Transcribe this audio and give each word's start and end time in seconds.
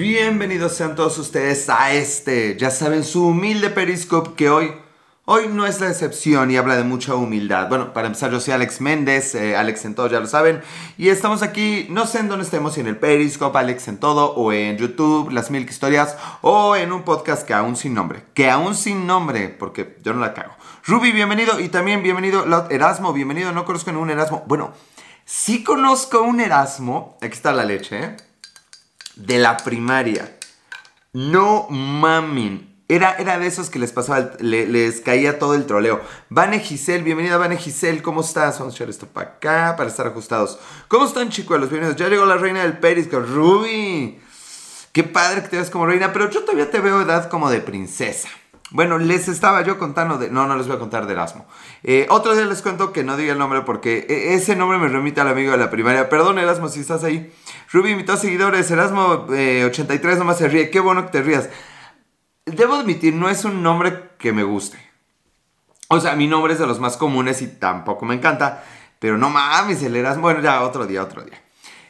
Bienvenidos 0.00 0.72
sean 0.76 0.94
todos 0.94 1.18
ustedes 1.18 1.68
a 1.68 1.92
este, 1.92 2.56
ya 2.56 2.70
saben, 2.70 3.04
su 3.04 3.26
humilde 3.26 3.68
Periscope 3.68 4.30
que 4.34 4.48
hoy, 4.48 4.72
hoy 5.26 5.48
no 5.48 5.66
es 5.66 5.78
la 5.78 5.90
excepción 5.90 6.50
y 6.50 6.56
habla 6.56 6.76
de 6.76 6.84
mucha 6.84 7.14
humildad. 7.14 7.68
Bueno, 7.68 7.92
para 7.92 8.06
empezar 8.06 8.30
yo 8.30 8.40
soy 8.40 8.54
Alex 8.54 8.80
Méndez, 8.80 9.34
eh, 9.34 9.58
Alex 9.58 9.84
en 9.84 9.94
todo 9.94 10.06
ya 10.06 10.18
lo 10.18 10.26
saben, 10.26 10.62
y 10.96 11.10
estamos 11.10 11.42
aquí, 11.42 11.86
no 11.90 12.06
sé 12.06 12.20
en 12.20 12.30
dónde 12.30 12.46
estemos, 12.46 12.72
si 12.72 12.80
en 12.80 12.86
el 12.86 12.96
Periscope, 12.96 13.58
Alex 13.58 13.88
en 13.88 13.98
todo, 13.98 14.32
o 14.32 14.54
en 14.54 14.78
YouTube, 14.78 15.30
Las 15.32 15.50
Mil 15.50 15.68
Historias, 15.68 16.16
o 16.40 16.76
en 16.76 16.92
un 16.92 17.02
podcast 17.02 17.46
que 17.46 17.52
aún 17.52 17.76
sin 17.76 17.92
nombre, 17.92 18.24
que 18.32 18.48
aún 18.48 18.74
sin 18.74 19.06
nombre, 19.06 19.50
porque 19.50 19.98
yo 20.02 20.14
no 20.14 20.20
la 20.20 20.32
cago. 20.32 20.54
Ruby, 20.86 21.12
bienvenido, 21.12 21.60
y 21.60 21.68
también 21.68 22.02
bienvenido, 22.02 22.46
Erasmo, 22.70 23.12
bienvenido, 23.12 23.52
no 23.52 23.66
conozco 23.66 23.92
ningún 23.92 24.08
Erasmo. 24.08 24.44
Bueno, 24.46 24.72
sí 25.26 25.62
conozco 25.62 26.22
un 26.22 26.40
Erasmo, 26.40 27.18
aquí 27.20 27.34
está 27.34 27.52
la 27.52 27.66
leche, 27.66 28.02
¿eh? 28.02 28.29
De 29.16 29.38
la 29.38 29.56
primaria. 29.58 30.36
No 31.12 31.66
mamen. 31.70 32.70
Era, 32.88 33.14
era 33.18 33.38
de 33.38 33.46
esos 33.46 33.70
que 33.70 33.78
les 33.78 33.92
pasaba, 33.92 34.32
les 34.40 35.00
caía 35.00 35.38
todo 35.38 35.54
el 35.54 35.64
troleo. 35.64 36.00
Vane 36.28 36.58
Giselle, 36.58 37.04
bienvenida 37.04 37.36
Vane 37.36 37.56
Giselle, 37.56 38.02
¿cómo 38.02 38.20
estás? 38.20 38.58
Vamos 38.58 38.74
a 38.74 38.76
echar 38.76 38.90
esto 38.90 39.06
para 39.06 39.30
acá 39.30 39.74
para 39.76 39.88
estar 39.88 40.08
ajustados. 40.08 40.58
¿Cómo 40.88 41.06
están 41.06 41.28
chicos? 41.28 41.58
Bienvenidos. 41.60 41.94
Ya 41.96 42.08
llegó 42.08 42.26
la 42.26 42.36
reina 42.36 42.62
del 42.62 42.78
Perisco, 42.78 43.20
Ruby. 43.20 44.20
Qué 44.92 45.04
padre 45.04 45.42
que 45.42 45.48
te 45.48 45.56
veas 45.56 45.70
como 45.70 45.86
reina, 45.86 46.12
pero 46.12 46.30
yo 46.30 46.40
todavía 46.42 46.68
te 46.68 46.80
veo 46.80 47.00
edad 47.00 47.28
como 47.28 47.48
de 47.48 47.60
princesa. 47.60 48.28
Bueno, 48.70 48.98
les 48.98 49.26
estaba 49.26 49.62
yo 49.62 49.78
contando 49.78 50.16
de... 50.16 50.30
No, 50.30 50.46
no 50.46 50.56
les 50.56 50.68
voy 50.68 50.76
a 50.76 50.78
contar 50.78 51.06
de 51.06 51.12
Erasmo. 51.12 51.44
Eh, 51.82 52.06
otro 52.08 52.36
día 52.36 52.44
les 52.44 52.62
cuento 52.62 52.92
que 52.92 53.02
no 53.02 53.16
diga 53.16 53.32
el 53.32 53.38
nombre 53.38 53.62
porque 53.62 54.06
e, 54.08 54.34
ese 54.34 54.54
nombre 54.54 54.78
me 54.78 54.88
remite 54.88 55.20
al 55.20 55.28
amigo 55.28 55.50
de 55.50 55.58
la 55.58 55.70
primaria. 55.70 56.08
Perdón, 56.08 56.38
Erasmo, 56.38 56.68
si 56.68 56.80
estás 56.80 57.02
ahí. 57.02 57.32
Ruby 57.72 57.90
invitó 57.90 58.12
a 58.12 58.16
seguidores. 58.16 58.70
Erasmo83 58.70 60.12
eh, 60.12 60.16
nomás 60.16 60.38
se 60.38 60.48
ríe. 60.48 60.70
Qué 60.70 60.78
bueno 60.78 61.04
que 61.04 61.10
te 61.10 61.22
rías. 61.22 61.50
Debo 62.46 62.74
admitir, 62.74 63.12
no 63.14 63.28
es 63.28 63.44
un 63.44 63.62
nombre 63.62 64.10
que 64.18 64.32
me 64.32 64.44
guste. 64.44 64.78
O 65.88 65.98
sea, 65.98 66.14
mi 66.14 66.28
nombre 66.28 66.52
es 66.52 66.60
de 66.60 66.66
los 66.68 66.78
más 66.78 66.96
comunes 66.96 67.42
y 67.42 67.48
tampoco 67.48 68.06
me 68.06 68.14
encanta. 68.14 68.62
Pero 69.00 69.18
no 69.18 69.30
mames, 69.30 69.82
el 69.82 69.96
Erasmo... 69.96 70.22
Bueno, 70.22 70.40
ya 70.40 70.62
otro 70.62 70.86
día, 70.86 71.02
otro 71.02 71.22
día. 71.24 71.42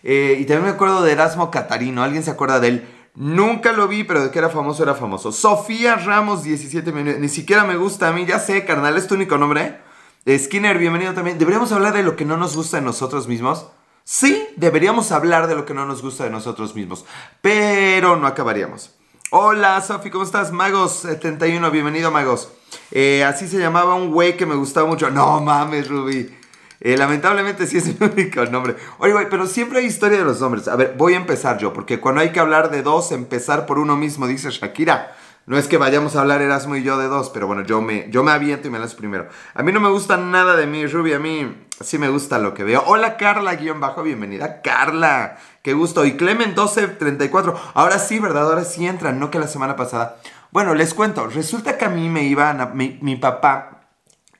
Eh, 0.02 0.38
y 0.40 0.46
también 0.46 0.64
me 0.64 0.70
acuerdo 0.70 1.02
de 1.02 1.12
Erasmo 1.12 1.50
Catarino. 1.50 2.02
¿Alguien 2.02 2.22
se 2.22 2.30
acuerda 2.30 2.58
de 2.58 2.68
él? 2.68 2.88
Nunca 3.14 3.72
lo 3.72 3.88
vi, 3.88 4.04
pero 4.04 4.22
de 4.22 4.30
que 4.30 4.38
era 4.38 4.48
famoso, 4.50 4.82
era 4.82 4.94
famoso. 4.94 5.32
Sofía 5.32 5.96
Ramos, 5.96 6.42
17 6.42 6.92
minutos. 6.92 7.20
Ni 7.20 7.28
siquiera 7.28 7.64
me 7.64 7.76
gusta 7.76 8.08
a 8.08 8.12
mí. 8.12 8.24
Ya 8.24 8.38
sé, 8.38 8.64
carnal, 8.64 8.96
es 8.96 9.08
tu 9.08 9.14
único 9.14 9.36
nombre. 9.36 9.80
Skinner, 10.28 10.78
bienvenido 10.78 11.12
también. 11.14 11.38
¿Deberíamos 11.38 11.72
hablar 11.72 11.92
de 11.92 12.02
lo 12.02 12.14
que 12.14 12.24
no 12.24 12.36
nos 12.36 12.54
gusta 12.54 12.76
de 12.76 12.82
nosotros 12.82 13.26
mismos? 13.26 13.66
Sí, 14.04 14.46
deberíamos 14.56 15.12
hablar 15.12 15.46
de 15.46 15.54
lo 15.54 15.64
que 15.64 15.74
no 15.74 15.86
nos 15.86 16.02
gusta 16.02 16.24
de 16.24 16.30
nosotros 16.30 16.74
mismos. 16.74 17.04
Pero 17.40 18.16
no 18.16 18.26
acabaríamos. 18.26 18.94
Hola, 19.30 19.80
Sofi, 19.80 20.10
¿cómo 20.10 20.24
estás? 20.24 20.52
Magos71, 20.52 21.70
bienvenido, 21.70 22.10
Magos. 22.10 22.50
Eh, 22.90 23.24
así 23.24 23.48
se 23.48 23.58
llamaba 23.58 23.94
un 23.94 24.10
güey 24.10 24.36
que 24.36 24.46
me 24.46 24.56
gustaba 24.56 24.88
mucho. 24.88 25.10
No 25.10 25.40
mames, 25.40 25.88
Ruby. 25.88 26.39
Eh, 26.80 26.96
lamentablemente 26.96 27.66
sí 27.66 27.76
es 27.76 28.00
mi 28.00 28.06
único 28.12 28.44
nombre. 28.46 28.76
Oye, 28.98 29.12
güey, 29.12 29.28
pero 29.28 29.46
siempre 29.46 29.80
hay 29.80 29.86
historia 29.86 30.18
de 30.18 30.24
los 30.24 30.40
nombres. 30.40 30.66
A 30.68 30.76
ver, 30.76 30.94
voy 30.96 31.14
a 31.14 31.18
empezar 31.18 31.58
yo, 31.58 31.72
porque 31.72 32.00
cuando 32.00 32.22
hay 32.22 32.30
que 32.30 32.40
hablar 32.40 32.70
de 32.70 32.82
dos, 32.82 33.12
empezar 33.12 33.66
por 33.66 33.78
uno 33.78 33.96
mismo, 33.96 34.26
dice 34.26 34.50
Shakira. 34.50 35.14
No 35.46 35.58
es 35.58 35.66
que 35.66 35.78
vayamos 35.78 36.14
a 36.14 36.20
hablar 36.20 36.42
Erasmo 36.42 36.76
y 36.76 36.82
yo 36.82 36.96
de 36.96 37.08
dos, 37.08 37.30
pero 37.30 37.46
bueno, 37.46 37.64
yo 37.64 37.80
me, 37.80 38.08
yo 38.10 38.22
me 38.22 38.30
aviento 38.30 38.68
y 38.68 38.70
me 38.70 38.78
lanzo 38.78 38.96
primero. 38.96 39.28
A 39.54 39.62
mí 39.62 39.72
no 39.72 39.80
me 39.80 39.88
gusta 39.88 40.16
nada 40.16 40.54
de 40.54 40.66
mí, 40.66 40.86
Ruby, 40.86 41.14
a 41.14 41.18
mí 41.18 41.66
sí 41.80 41.98
me 41.98 42.08
gusta 42.08 42.38
lo 42.38 42.54
que 42.54 42.62
veo. 42.62 42.84
Hola 42.86 43.16
Carla, 43.16 43.56
guion 43.56 43.80
bajo, 43.80 44.02
bienvenida. 44.02 44.60
Carla, 44.62 45.38
qué 45.62 45.72
gusto. 45.72 46.04
Y 46.04 46.12
Clemen 46.12 46.50
1234. 46.50 47.58
Ahora 47.74 47.98
sí, 47.98 48.20
¿verdad? 48.20 48.44
Ahora 48.44 48.64
sí 48.64 48.86
entran, 48.86 49.18
no 49.18 49.30
que 49.30 49.40
la 49.40 49.48
semana 49.48 49.76
pasada. 49.76 50.18
Bueno, 50.52 50.74
les 50.74 50.94
cuento, 50.94 51.26
resulta 51.26 51.76
que 51.78 51.86
a 51.86 51.90
mí 51.90 52.08
me 52.08 52.24
iba, 52.24 52.52
mi, 52.74 52.98
mi 53.02 53.16
papá, 53.16 53.80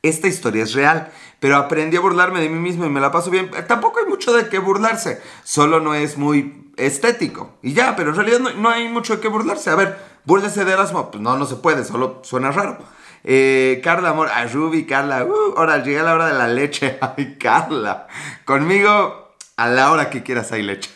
esta 0.02 0.28
historia 0.28 0.62
es 0.62 0.74
real 0.74 1.10
pero 1.40 1.56
aprendí 1.56 1.96
a 1.96 2.00
burlarme 2.00 2.40
de 2.40 2.48
mí 2.48 2.58
mismo 2.58 2.84
y 2.84 2.90
me 2.90 3.00
la 3.00 3.10
paso 3.10 3.30
bien. 3.30 3.50
Tampoco 3.66 3.98
hay 3.98 4.06
mucho 4.06 4.32
de 4.32 4.48
qué 4.48 4.58
burlarse, 4.58 5.20
solo 5.42 5.80
no 5.80 5.94
es 5.94 6.16
muy 6.16 6.70
estético. 6.76 7.56
Y 7.62 7.72
ya, 7.72 7.96
pero 7.96 8.10
en 8.10 8.16
realidad 8.16 8.38
no, 8.56 8.68
hay 8.68 8.88
mucho 8.88 9.16
de 9.16 9.20
qué 9.20 9.28
burlarse. 9.28 9.70
A 9.70 9.74
ver, 9.74 9.98
búrlese 10.24 10.64
de 10.64 10.72
Erasmo, 10.72 11.10
pues 11.10 11.22
no, 11.22 11.36
no 11.36 11.46
se 11.46 11.56
puede, 11.56 11.84
solo 11.84 12.20
suena 12.22 12.52
raro. 12.52 12.78
Eh, 13.24 13.80
Carla 13.82 14.10
Amor, 14.10 14.28
ay 14.32 14.48
Ruby, 14.48 14.86
Carla, 14.86 15.24
uh, 15.24 15.54
ahora 15.56 15.82
llega 15.82 16.02
la 16.02 16.14
hora 16.14 16.26
de 16.28 16.34
la 16.34 16.48
leche. 16.48 16.98
Ay, 17.16 17.36
Carla, 17.38 18.06
conmigo 18.44 19.34
a 19.56 19.68
la 19.68 19.90
hora 19.92 20.08
que 20.08 20.22
quieras 20.22 20.52
hay 20.52 20.62
leche. 20.62 20.90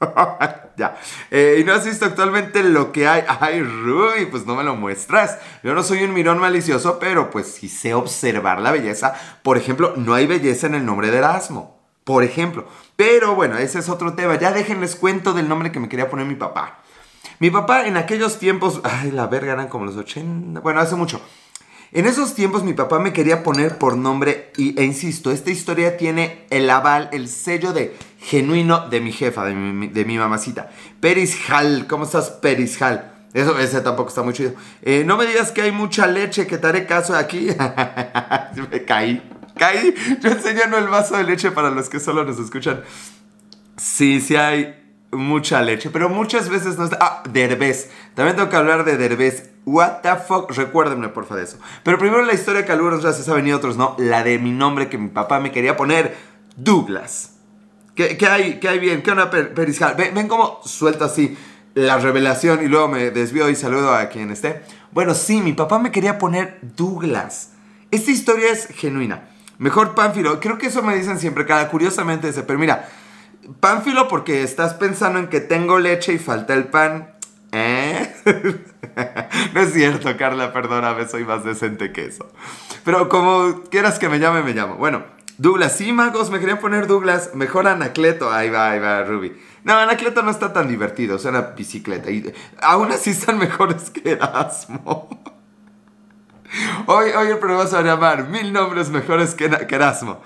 ya. 0.76 0.96
Eh, 1.30 1.58
y 1.60 1.64
no 1.64 1.72
has 1.72 1.86
visto 1.86 2.04
actualmente 2.04 2.62
lo 2.62 2.92
que 2.92 3.08
hay. 3.08 3.22
Ay, 3.40 3.62
Ruby, 3.62 4.26
pues 4.26 4.46
no 4.46 4.54
me 4.54 4.64
lo 4.64 4.76
muestras. 4.76 5.38
Yo 5.62 5.74
no 5.74 5.82
soy 5.82 6.04
un 6.04 6.14
mirón 6.14 6.38
malicioso, 6.38 6.98
pero 6.98 7.30
pues 7.30 7.46
sí 7.52 7.68
sé 7.68 7.94
observar 7.94 8.60
la 8.60 8.72
belleza. 8.72 9.14
Por 9.42 9.56
ejemplo, 9.56 9.94
no 9.96 10.14
hay 10.14 10.26
belleza 10.26 10.66
en 10.66 10.74
el 10.74 10.86
nombre 10.86 11.10
de 11.10 11.18
Erasmo. 11.18 11.80
Por 12.04 12.22
ejemplo. 12.22 12.66
Pero 12.94 13.34
bueno, 13.34 13.58
ese 13.58 13.78
es 13.78 13.88
otro 13.88 14.14
tema. 14.14 14.38
Ya 14.38 14.52
déjenles 14.52 14.96
cuento 14.96 15.32
del 15.32 15.48
nombre 15.48 15.72
que 15.72 15.80
me 15.80 15.88
quería 15.88 16.08
poner 16.08 16.26
mi 16.26 16.36
papá. 16.36 16.82
Mi 17.38 17.50
papá 17.50 17.86
en 17.86 17.96
aquellos 17.96 18.38
tiempos. 18.38 18.80
Ay, 18.84 19.10
la 19.10 19.26
verga, 19.26 19.54
eran 19.54 19.68
como 19.68 19.86
los 19.86 19.96
80. 19.96 20.60
Bueno, 20.60 20.80
hace 20.80 20.94
mucho. 20.94 21.20
En 21.96 22.04
esos 22.04 22.34
tiempos 22.34 22.62
mi 22.62 22.74
papá 22.74 22.98
me 22.98 23.14
quería 23.14 23.42
poner 23.42 23.78
por 23.78 23.96
nombre 23.96 24.52
y, 24.58 24.78
e 24.78 24.84
insisto, 24.84 25.30
esta 25.30 25.50
historia 25.50 25.96
tiene 25.96 26.44
el 26.50 26.68
aval, 26.68 27.08
el 27.10 27.26
sello 27.26 27.72
de 27.72 27.96
genuino 28.20 28.86
de 28.90 29.00
mi 29.00 29.12
jefa, 29.12 29.46
de 29.46 29.54
mi, 29.54 30.18
mamacita. 30.18 30.68
Peris 31.00 31.38
Hall, 31.48 31.86
¿cómo 31.86 32.04
estás 32.04 32.28
Peris 32.28 32.82
Hall? 32.82 33.00
Eso, 33.32 33.58
ese 33.58 33.80
tampoco 33.80 34.10
está 34.10 34.22
muy 34.22 34.34
chido. 34.34 34.52
Eh, 34.82 35.04
no 35.06 35.16
me 35.16 35.24
digas 35.24 35.52
que 35.52 35.62
hay 35.62 35.72
mucha 35.72 36.06
leche, 36.06 36.46
que 36.46 36.58
te 36.58 36.66
haré 36.66 36.84
caso 36.84 37.16
aquí. 37.16 37.46
me 38.70 38.84
caí, 38.84 39.22
caí. 39.56 39.94
Yo 40.20 40.32
enseñando 40.32 40.76
el 40.76 40.88
vaso 40.88 41.16
de 41.16 41.24
leche 41.24 41.50
para 41.50 41.70
los 41.70 41.88
que 41.88 41.98
solo 41.98 42.24
nos 42.24 42.38
escuchan. 42.38 42.82
Sí, 43.78 44.20
sí 44.20 44.36
hay 44.36 44.85
mucha 45.16 45.62
leche, 45.62 45.90
pero 45.90 46.08
muchas 46.08 46.48
veces 46.48 46.78
no 46.78 46.84
está... 46.84 46.98
Ah, 47.00 47.22
Derbez. 47.28 47.90
También 48.14 48.36
tengo 48.36 48.48
que 48.48 48.56
hablar 48.56 48.84
de 48.84 48.96
Derbez. 48.96 49.50
What 49.64 50.02
the 50.02 50.16
fuck, 50.16 50.50
recuérdenme 50.52 51.08
porfa 51.08 51.34
de 51.34 51.44
eso. 51.44 51.58
Pero 51.82 51.98
primero 51.98 52.22
la 52.24 52.34
historia 52.34 52.64
que 52.64 52.72
algunos 52.72 53.02
ya 53.02 53.12
se 53.12 53.24
saben 53.24 53.46
y 53.48 53.52
otros 53.52 53.76
no, 53.76 53.96
la 53.98 54.22
de 54.22 54.38
mi 54.38 54.52
nombre 54.52 54.88
que 54.88 54.98
mi 54.98 55.08
papá 55.08 55.40
me 55.40 55.50
quería 55.50 55.76
poner, 55.76 56.16
Douglas. 56.56 57.36
¿Qué, 57.94 58.18
hay, 58.28 58.60
qué 58.60 58.68
hay 58.68 58.78
bien? 58.78 59.02
¿Qué 59.02 59.10
onda, 59.10 59.30
Periscal? 59.30 59.94
Ven, 59.96 60.14
ven 60.14 60.28
cómo 60.28 60.60
suelto 60.64 61.04
así 61.06 61.36
la 61.74 61.98
revelación 61.98 62.62
y 62.62 62.68
luego 62.68 62.88
me 62.88 63.10
desvío 63.10 63.48
y 63.50 63.56
saludo 63.56 63.94
a 63.94 64.08
quien 64.08 64.30
esté. 64.30 64.62
Bueno, 64.92 65.14
sí, 65.14 65.40
mi 65.40 65.52
papá 65.52 65.78
me 65.78 65.90
quería 65.90 66.18
poner 66.18 66.58
Douglas. 66.62 67.52
Esta 67.90 68.10
historia 68.10 68.50
es 68.50 68.66
genuina. 68.68 69.28
Mejor 69.58 69.94
Pánfilo, 69.94 70.40
creo 70.40 70.58
que 70.58 70.66
eso 70.66 70.82
me 70.82 70.96
dicen 70.96 71.18
siempre, 71.18 71.46
cada 71.46 71.68
curiosamente 71.70 72.28
ese, 72.28 72.42
pero 72.42 72.58
mira, 72.58 72.88
Pánfilo 73.60 74.08
porque 74.08 74.42
estás 74.42 74.74
pensando 74.74 75.18
en 75.18 75.28
que 75.28 75.40
tengo 75.40 75.78
leche 75.78 76.12
y 76.12 76.18
falta 76.18 76.54
el 76.54 76.64
pan. 76.64 77.14
¿Eh? 77.52 78.14
no 79.54 79.60
es 79.60 79.72
cierto, 79.72 80.16
Carla, 80.16 80.52
perdóname, 80.52 81.06
soy 81.08 81.24
más 81.24 81.44
decente 81.44 81.92
que 81.92 82.06
eso. 82.06 82.28
Pero 82.84 83.08
como 83.08 83.62
quieras 83.70 83.98
que 83.98 84.08
me 84.08 84.18
llame, 84.18 84.42
me 84.42 84.52
llamo. 84.52 84.76
Bueno, 84.76 85.04
Douglas, 85.38 85.76
sí, 85.76 85.92
magos, 85.92 86.30
me 86.30 86.40
querían 86.40 86.58
poner 86.58 86.86
Douglas. 86.86 87.30
Mejor 87.34 87.68
Anacleto. 87.68 88.32
Ahí 88.32 88.48
va, 88.48 88.70
ahí 88.70 88.78
va, 88.78 89.04
Ruby. 89.04 89.36
No, 89.64 89.74
Anacleto 89.74 90.22
no 90.22 90.30
está 90.30 90.52
tan 90.52 90.68
divertido, 90.68 91.18
suena 91.18 91.40
bicicleta. 91.56 92.10
Y 92.10 92.32
aún 92.60 92.90
así 92.92 93.10
están 93.10 93.38
mejores 93.40 93.90
que 93.90 94.12
Erasmo. 94.12 95.08
Hoy, 96.86 97.10
hoy 97.10 97.28
el 97.28 97.38
programa 97.38 97.68
va 97.68 97.78
a 97.78 97.82
llamar 97.82 98.28
Mil 98.28 98.52
nombres 98.52 98.88
mejores 98.88 99.34
que 99.34 99.44
Erasmo. 99.44 100.22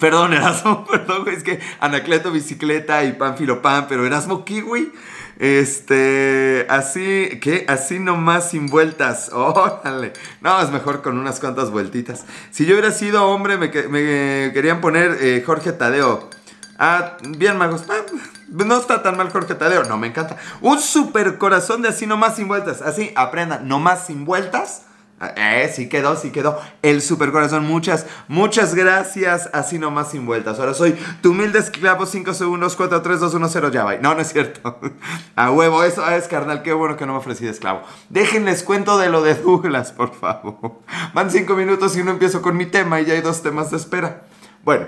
Perdón, 0.00 0.32
Erasmo, 0.34 0.84
perdón, 0.86 1.28
es 1.28 1.44
que 1.44 1.60
Anacleto 1.78 2.32
bicicleta 2.32 3.04
y 3.04 3.12
Panfilo 3.12 3.62
pan, 3.62 3.86
pero 3.88 4.04
Erasmo 4.04 4.44
kiwi. 4.44 4.92
Este, 5.38 6.66
así, 6.68 7.38
¿qué? 7.40 7.64
Así 7.68 7.98
nomás 7.98 8.50
sin 8.50 8.66
vueltas. 8.66 9.30
Órale. 9.32 10.12
No, 10.40 10.60
es 10.60 10.70
mejor 10.70 11.02
con 11.02 11.18
unas 11.18 11.38
cuantas 11.38 11.70
vueltitas. 11.70 12.24
Si 12.50 12.66
yo 12.66 12.74
hubiera 12.74 12.90
sido 12.90 13.26
hombre, 13.26 13.56
me, 13.56 13.70
querían 13.70 14.80
poner 14.80 15.18
eh, 15.20 15.42
Jorge 15.44 15.72
Tadeo. 15.72 16.28
Ah, 16.78 17.16
bien, 17.22 17.58
magos. 17.58 17.84
Ah, 17.90 18.04
no 18.48 18.78
está 18.78 19.02
tan 19.02 19.16
mal 19.16 19.30
Jorge 19.30 19.54
Tadeo. 19.54 19.84
No, 19.84 19.98
me 19.98 20.08
encanta. 20.08 20.36
Un 20.62 20.80
super 20.80 21.36
corazón 21.38 21.82
de 21.82 21.88
así 21.88 22.06
nomás 22.06 22.36
sin 22.36 22.48
vueltas. 22.48 22.82
Así, 22.82 23.12
aprendan, 23.16 23.68
nomás 23.68 24.06
sin 24.06 24.24
vueltas. 24.24 24.82
Eh, 25.20 25.70
sí 25.74 25.88
quedó, 25.88 26.16
sí 26.16 26.30
quedó. 26.30 26.58
El 26.80 27.02
super 27.02 27.30
corazón, 27.30 27.66
muchas, 27.66 28.06
muchas 28.28 28.74
gracias. 28.74 29.50
Así 29.52 29.78
nomás 29.78 30.10
sin 30.10 30.24
vueltas. 30.24 30.58
Ahora 30.58 30.72
soy 30.72 30.96
tu 31.20 31.32
humilde 31.32 31.58
esclavo 31.58 32.06
5 32.06 32.32
segundos 32.32 32.74
4, 32.74 33.02
3, 33.02 33.20
2, 33.20 33.34
1, 33.34 33.48
0, 33.48 33.70
ya 33.70 33.84
va. 33.84 33.96
No, 33.96 34.14
no 34.14 34.20
es 34.20 34.32
cierto. 34.32 34.78
A 35.36 35.50
huevo, 35.50 35.84
eso 35.84 36.08
es 36.08 36.26
carnal. 36.26 36.62
Qué 36.62 36.72
bueno 36.72 36.96
que 36.96 37.04
no 37.04 37.12
me 37.12 37.18
ofrecí 37.18 37.44
de 37.44 37.50
esclavo. 37.50 37.82
Déjenles 38.08 38.62
cuento 38.62 38.96
de 38.96 39.10
lo 39.10 39.22
de 39.22 39.34
Douglas, 39.34 39.92
por 39.92 40.14
favor. 40.14 40.80
Van 41.12 41.30
5 41.30 41.54
minutos 41.54 41.96
y 41.96 42.02
no 42.02 42.12
empiezo 42.12 42.40
con 42.40 42.56
mi 42.56 42.66
tema 42.66 43.00
y 43.00 43.04
ya 43.04 43.14
hay 43.14 43.20
dos 43.20 43.42
temas 43.42 43.70
de 43.70 43.76
espera. 43.76 44.22
Bueno, 44.64 44.86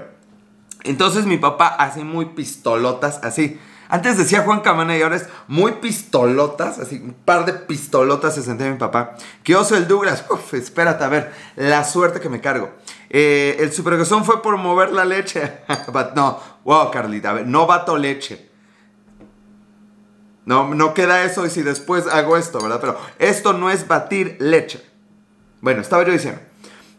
entonces 0.84 1.26
mi 1.26 1.36
papá 1.36 1.68
hace 1.68 2.04
muy 2.04 2.26
pistolotas 2.26 3.20
así. 3.22 3.60
Antes 3.92 4.16
decía 4.16 4.40
Juan 4.40 4.60
Camana 4.60 4.96
y 4.96 5.02
ahora 5.02 5.16
es 5.16 5.28
muy 5.48 5.72
pistolotas, 5.72 6.78
así 6.78 6.96
un 6.96 7.12
par 7.12 7.44
de 7.44 7.52
pistolotas 7.52 8.34
se 8.34 8.42
sentía 8.42 8.70
mi 8.70 8.78
papá. 8.78 9.16
Que 9.44 9.54
oso 9.54 9.76
el 9.76 9.86
Douglas. 9.86 10.24
Uf, 10.30 10.54
espérate, 10.54 11.04
a 11.04 11.08
ver, 11.08 11.34
la 11.56 11.84
suerte 11.84 12.18
que 12.18 12.30
me 12.30 12.40
cargo. 12.40 12.70
Eh, 13.10 13.58
el 13.60 13.70
supergozón 13.70 14.24
fue 14.24 14.40
por 14.40 14.56
mover 14.56 14.92
la 14.92 15.04
leche. 15.04 15.58
no, 16.16 16.40
wow, 16.64 16.90
Carlita, 16.90 17.28
a 17.28 17.32
ver, 17.34 17.46
no 17.46 17.66
bato 17.66 17.98
leche. 17.98 18.48
No, 20.46 20.74
no 20.74 20.94
queda 20.94 21.24
eso 21.24 21.44
y 21.44 21.50
si 21.50 21.60
después 21.60 22.06
hago 22.06 22.38
esto, 22.38 22.62
¿verdad? 22.62 22.78
Pero 22.80 22.98
esto 23.18 23.52
no 23.52 23.68
es 23.68 23.86
batir 23.86 24.38
leche. 24.40 24.82
Bueno, 25.60 25.82
estaba 25.82 26.02
yo 26.02 26.12
diciendo. 26.12 26.40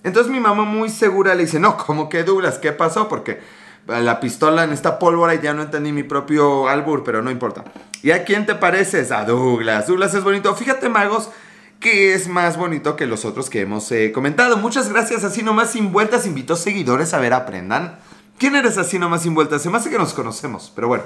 Entonces 0.04 0.32
mi 0.32 0.40
mamá 0.40 0.64
muy 0.64 0.90
segura 0.90 1.34
le 1.34 1.46
dice, 1.46 1.60
no, 1.60 1.76
¿cómo 1.76 2.08
que 2.08 2.24
Douglas? 2.24 2.60
¿Qué 2.60 2.72
pasó? 2.72 3.08
Porque 3.08 3.40
la 3.88 4.20
pistola 4.20 4.64
en 4.64 4.72
esta 4.72 5.00
pólvora 5.00 5.36
y 5.36 5.42
ya 5.42 5.54
no 5.54 5.62
entendí 5.62 5.92
mi 5.92 6.04
propio 6.04 6.68
albur, 6.68 7.04
pero 7.04 7.22
no 7.22 7.32
importa. 7.32 7.64
¿Y 8.02 8.12
a 8.12 8.24
quién 8.24 8.46
te 8.46 8.56
pareces? 8.56 9.12
A 9.12 9.26
Douglas. 9.26 9.88
Douglas 9.88 10.14
es 10.14 10.24
bonito. 10.24 10.56
Fíjate, 10.56 10.90
magos, 10.90 11.30
que 11.80 12.14
es 12.14 12.28
más 12.28 12.58
bonito 12.58 12.96
que 12.96 13.06
los 13.06 13.26
otros 13.26 13.50
que 13.50 13.62
hemos 13.62 13.92
eh, 13.92 14.12
comentado. 14.14 14.58
Muchas 14.58 14.90
gracias, 14.90 15.24
así 15.24 15.44
nomás 15.44 15.72
sin 15.72 15.92
vueltas. 15.92 16.26
Invito 16.26 16.56
seguidores 16.56 17.14
a 17.14 17.20
ver, 17.20 17.34
aprendan. 17.34 18.00
¿Quién 18.38 18.56
eres 18.56 18.78
así 18.78 19.00
nomás 19.00 19.24
sin 19.24 19.36
vueltas? 19.36 19.62
Se 19.62 19.70
me 19.70 19.78
hace 19.78 19.90
que 19.90 19.98
nos 19.98 20.14
conocemos, 20.14 20.72
pero 20.74 20.88
bueno. 20.88 21.04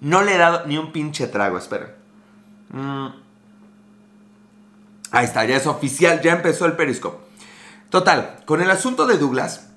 No 0.00 0.22
le 0.22 0.34
he 0.34 0.38
dado 0.38 0.66
ni 0.66 0.78
un 0.78 0.92
pinche 0.92 1.26
trago, 1.26 1.58
esperen. 1.58 1.88
Mm. 2.70 3.08
Ahí 5.10 5.26
está, 5.26 5.44
ya 5.44 5.56
es 5.56 5.66
oficial, 5.66 6.20
ya 6.22 6.32
empezó 6.32 6.66
el 6.66 6.72
periscope. 6.72 7.18
Total, 7.90 8.40
con 8.46 8.62
el 8.62 8.70
asunto 8.70 9.06
de 9.06 9.18
Douglas, 9.18 9.71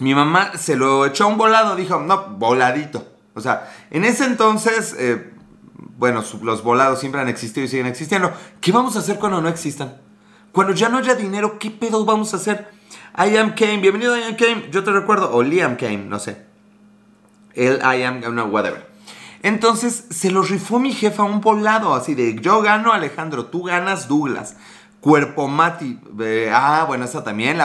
mi 0.00 0.14
mamá 0.14 0.52
se 0.56 0.76
lo 0.76 1.06
echó 1.06 1.24
a 1.24 1.26
un 1.28 1.38
volado, 1.38 1.76
dijo, 1.76 2.00
no, 2.00 2.28
voladito. 2.30 3.06
O 3.34 3.40
sea, 3.40 3.70
en 3.90 4.04
ese 4.04 4.24
entonces, 4.24 4.94
eh, 4.98 5.32
bueno, 5.96 6.24
los 6.42 6.62
volados 6.62 7.00
siempre 7.00 7.20
han 7.20 7.28
existido 7.28 7.64
y 7.64 7.68
siguen 7.68 7.86
existiendo. 7.86 8.32
¿Qué 8.60 8.72
vamos 8.72 8.96
a 8.96 9.00
hacer 9.00 9.18
cuando 9.18 9.40
no 9.40 9.48
existan? 9.48 9.96
Cuando 10.52 10.72
ya 10.72 10.88
no 10.88 10.98
haya 10.98 11.14
dinero, 11.14 11.58
¿qué 11.58 11.70
pedo 11.70 12.04
vamos 12.04 12.32
a 12.34 12.36
hacer? 12.36 12.70
I 13.16 13.36
am 13.36 13.54
Kane, 13.54 13.78
bienvenido 13.78 14.16
I 14.16 14.22
am 14.22 14.36
Kane, 14.36 14.68
yo 14.70 14.84
te 14.84 14.92
recuerdo, 14.92 15.34
o 15.34 15.42
Liam 15.42 15.76
Kane, 15.76 15.98
no 15.98 16.18
sé. 16.18 16.46
El 17.54 17.78
I 17.78 18.02
am, 18.04 18.20
no, 18.34 18.44
whatever. 18.46 18.88
Entonces 19.42 20.06
se 20.10 20.30
lo 20.30 20.42
rifó 20.42 20.78
mi 20.78 20.92
jefa 20.92 21.22
un 21.24 21.40
volado, 21.40 21.94
así 21.94 22.14
de 22.14 22.40
yo 22.40 22.60
gano 22.62 22.92
Alejandro, 22.92 23.46
tú 23.46 23.64
ganas 23.64 24.08
Douglas. 24.08 24.56
Cuerpo 25.00 25.46
Matic. 25.46 25.98
ah, 26.52 26.84
bueno, 26.86 27.04
eso 27.04 27.22
también. 27.22 27.58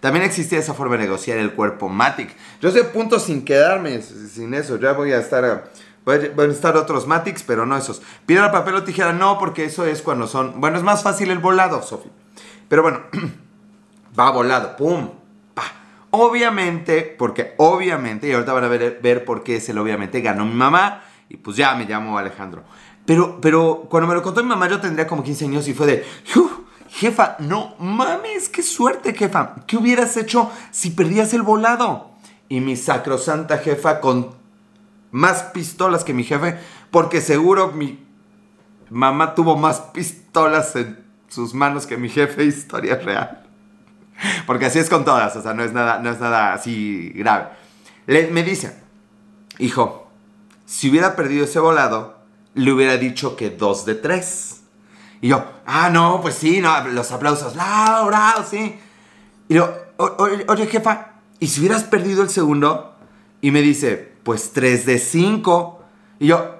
también 0.00 0.24
existía 0.24 0.58
esa 0.58 0.74
forma 0.74 0.96
de 0.96 1.04
negociar 1.04 1.38
el 1.38 1.52
cuerpo 1.52 1.88
Matic. 1.88 2.34
Yo 2.60 2.68
estoy 2.68 2.82
a 2.82 2.92
punto 2.92 3.18
sin 3.18 3.44
quedarme 3.44 4.02
sin 4.02 4.52
eso. 4.54 4.78
Ya 4.78 4.92
voy 4.92 5.12
a 5.12 5.18
estar. 5.18 5.70
Van 6.04 6.50
a 6.50 6.52
estar 6.52 6.76
otros 6.76 7.06
Matics, 7.06 7.44
pero 7.44 7.64
no 7.64 7.76
esos. 7.76 8.02
Piedra, 8.26 8.50
papel 8.50 8.74
o 8.74 8.82
tijera, 8.82 9.12
no, 9.12 9.38
porque 9.38 9.64
eso 9.64 9.86
es 9.86 10.02
cuando 10.02 10.26
son. 10.26 10.60
Bueno, 10.60 10.76
es 10.76 10.82
más 10.82 11.04
fácil 11.04 11.30
el 11.30 11.38
volado, 11.38 11.80
Sofi. 11.80 12.10
Pero 12.68 12.82
bueno, 12.82 13.02
va 14.18 14.30
volado, 14.30 14.76
pum, 14.76 15.10
pa. 15.54 15.62
Obviamente, 16.10 17.14
porque 17.16 17.54
obviamente, 17.58 18.26
y 18.26 18.32
ahorita 18.32 18.52
van 18.52 18.64
a 18.64 18.68
ver, 18.68 18.98
ver 19.00 19.24
por 19.24 19.44
qué 19.44 19.56
es 19.56 19.68
el 19.68 19.78
obviamente, 19.78 20.20
ganó 20.20 20.44
mi 20.44 20.54
mamá 20.54 21.04
y 21.28 21.36
pues 21.36 21.56
ya 21.56 21.74
me 21.76 21.84
llamo 21.84 22.18
Alejandro. 22.18 22.64
Pero, 23.04 23.40
pero 23.40 23.86
cuando 23.90 24.08
me 24.08 24.14
lo 24.14 24.22
contó 24.22 24.42
mi 24.42 24.48
mamá, 24.48 24.68
yo 24.68 24.80
tendría 24.80 25.06
como 25.06 25.22
15 25.22 25.44
años 25.46 25.68
y 25.68 25.74
fue 25.74 25.86
de, 25.86 26.04
jefa, 26.88 27.36
no 27.40 27.74
mames, 27.78 28.48
qué 28.48 28.62
suerte, 28.62 29.14
jefa. 29.14 29.56
¿Qué 29.66 29.76
hubieras 29.76 30.16
hecho 30.16 30.50
si 30.70 30.90
perdías 30.90 31.34
el 31.34 31.42
volado? 31.42 32.12
Y 32.48 32.60
mi 32.60 32.76
sacrosanta 32.76 33.58
jefa 33.58 34.00
con 34.00 34.30
más 35.10 35.42
pistolas 35.44 36.04
que 36.04 36.14
mi 36.14 36.24
jefe, 36.24 36.58
porque 36.90 37.20
seguro 37.20 37.72
mi 37.72 38.04
mamá 38.90 39.34
tuvo 39.34 39.56
más 39.56 39.80
pistolas 39.80 40.76
en 40.76 41.02
sus 41.28 41.54
manos 41.54 41.86
que 41.86 41.96
mi 41.96 42.08
jefe, 42.08 42.44
historia 42.46 42.96
real. 42.96 43.42
Porque 44.46 44.66
así 44.66 44.78
es 44.78 44.88
con 44.88 45.04
todas, 45.04 45.34
o 45.34 45.42
sea, 45.42 45.54
no 45.54 45.64
es 45.64 45.72
nada, 45.72 45.98
no 45.98 46.10
es 46.10 46.20
nada 46.20 46.52
así 46.52 47.10
grave. 47.14 47.48
Le, 48.06 48.28
me 48.28 48.42
dice, 48.42 48.76
hijo, 49.58 50.10
si 50.66 50.90
hubiera 50.90 51.16
perdido 51.16 51.44
ese 51.44 51.58
volado, 51.58 52.21
le 52.54 52.72
hubiera 52.72 52.96
dicho 52.96 53.36
que 53.36 53.50
dos 53.50 53.84
de 53.84 53.94
tres. 53.94 54.62
Y 55.20 55.28
yo, 55.28 55.44
ah, 55.66 55.90
no, 55.90 56.20
pues 56.20 56.34
sí, 56.34 56.60
no, 56.60 56.88
los 56.88 57.10
aplausos, 57.12 57.54
Laura, 57.54 58.34
sí. 58.48 58.76
Y 59.48 59.54
yo, 59.54 59.72
oye, 59.96 60.66
jefa, 60.66 61.12
¿y 61.38 61.46
si 61.46 61.60
hubieras 61.60 61.84
perdido 61.84 62.22
el 62.22 62.30
segundo? 62.30 62.96
Y 63.40 63.50
me 63.50 63.62
dice, 63.62 64.12
pues 64.22 64.52
tres 64.52 64.84
de 64.86 64.98
cinco. 64.98 65.84
Y 66.18 66.28
yo, 66.28 66.56